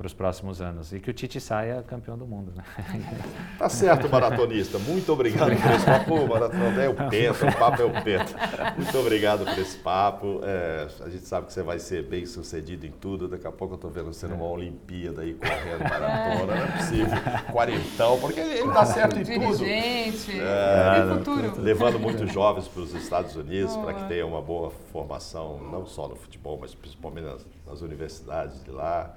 para 0.00 0.06
os 0.06 0.14
próximos 0.14 0.62
anos. 0.62 0.94
E 0.94 0.98
que 0.98 1.10
o 1.10 1.12
Tite 1.12 1.38
saia 1.38 1.82
campeão 1.82 2.16
do 2.16 2.26
mundo. 2.26 2.54
Né? 2.56 2.64
Tá 3.58 3.68
certo, 3.68 4.08
maratonista. 4.08 4.78
Muito 4.78 5.12
obrigado 5.12 5.54
por 5.54 5.70
esse 5.72 5.84
papo. 5.84 6.04
Pô, 6.06 6.26
maratona 6.26 6.82
é 6.82 6.88
o 6.88 6.94
Penta, 6.94 7.46
o 7.46 7.54
papo 7.58 7.82
é 7.82 7.84
o 7.84 7.90
Penta. 8.02 8.74
Muito 8.78 8.98
obrigado 8.98 9.44
por 9.44 9.58
esse 9.58 9.76
papo. 9.76 10.40
É, 10.42 10.88
a 11.04 11.08
gente 11.10 11.26
sabe 11.26 11.48
que 11.48 11.52
você 11.52 11.62
vai 11.62 11.78
ser 11.78 12.04
bem 12.04 12.24
sucedido 12.24 12.86
em 12.86 12.90
tudo. 12.90 13.28
Daqui 13.28 13.46
a 13.46 13.52
pouco 13.52 13.74
eu 13.74 13.76
estou 13.76 13.90
vendo 13.90 14.06
você 14.14 14.26
numa 14.26 14.46
Olimpíada 14.46 15.20
aí 15.20 15.34
correndo 15.34 15.80
maratona. 15.86 16.54
Não 16.54 16.64
é 16.64 16.66
possível. 16.78 17.18
Quarentão, 17.52 18.18
porque 18.18 18.40
ele 18.40 18.72
dá 18.72 18.86
certo 18.86 19.18
em 19.18 19.24
tudo. 19.24 19.58
Dirigente, 19.58 20.40
É, 20.40 21.18
futuro. 21.18 21.60
Levando 21.60 22.00
muitos 22.00 22.32
jovens 22.32 22.66
para 22.66 22.80
os 22.80 22.94
Estados 22.94 23.36
Unidos 23.36 23.76
para 23.76 23.92
que 23.92 24.08
tenham 24.08 24.28
uma 24.28 24.40
boa 24.40 24.70
formação, 24.90 25.58
não 25.70 25.84
só 25.84 26.08
no 26.08 26.16
futebol, 26.16 26.56
mas 26.58 26.74
principalmente 26.74 27.24
nas, 27.24 27.46
nas 27.66 27.82
universidades 27.82 28.64
de 28.64 28.70
lá. 28.70 29.14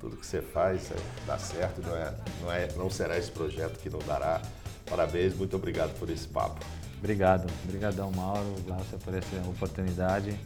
Tudo 0.00 0.16
que 0.16 0.26
você 0.26 0.42
faz 0.42 0.90
é, 0.90 0.96
dá 1.26 1.38
certo, 1.38 1.80
não, 1.82 1.96
é, 1.96 2.14
não, 2.42 2.52
é, 2.52 2.68
não 2.76 2.90
será 2.90 3.16
esse 3.16 3.30
projeto 3.30 3.78
que 3.78 3.88
não 3.88 3.98
dará. 4.00 4.40
Parabéns, 4.84 5.34
muito 5.34 5.56
obrigado 5.56 5.98
por 5.98 6.10
esse 6.10 6.28
papo. 6.28 6.64
Obrigado. 6.98 7.50
Obrigadão, 7.64 8.10
Mauro, 8.12 8.54
Glaucia, 8.64 8.98
por 8.98 9.14
essa 9.14 9.36
oportunidade. 9.48 10.38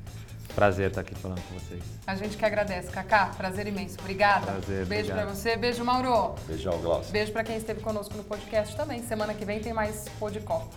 Prazer 0.55 0.89
estar 0.89 1.03
aqui 1.03 1.15
falando 1.15 1.41
com 1.49 1.55
vocês. 1.59 1.83
A 2.07 2.17
gente 2.17 2.37
que 2.37 2.45
agradece, 2.45 2.91
Cacá. 2.91 3.27
Prazer 3.37 3.67
imenso. 3.67 3.97
Obrigada. 4.01 4.47
Prazer, 4.47 4.85
Beijo 4.87 5.13
pra 5.13 5.25
você. 5.25 5.57
Beijo, 5.57 5.85
Mauro. 5.85 6.35
Beijão, 6.47 6.79
Glaucio. 6.81 7.13
Beijo 7.13 7.33
pra 7.33 7.45
quem 7.45 7.57
esteve 7.57 7.81
conosco 7.81 8.17
no 8.17 8.25
podcast 8.25 8.77
também. 8.77 9.03
Semana 9.07 9.33
que 9.33 9.45
vem 9.45 9.61
tem 9.61 9.73
mais 9.73 10.07
Pô 10.19 10.29
de 10.29 10.41
Copa. 10.41 10.75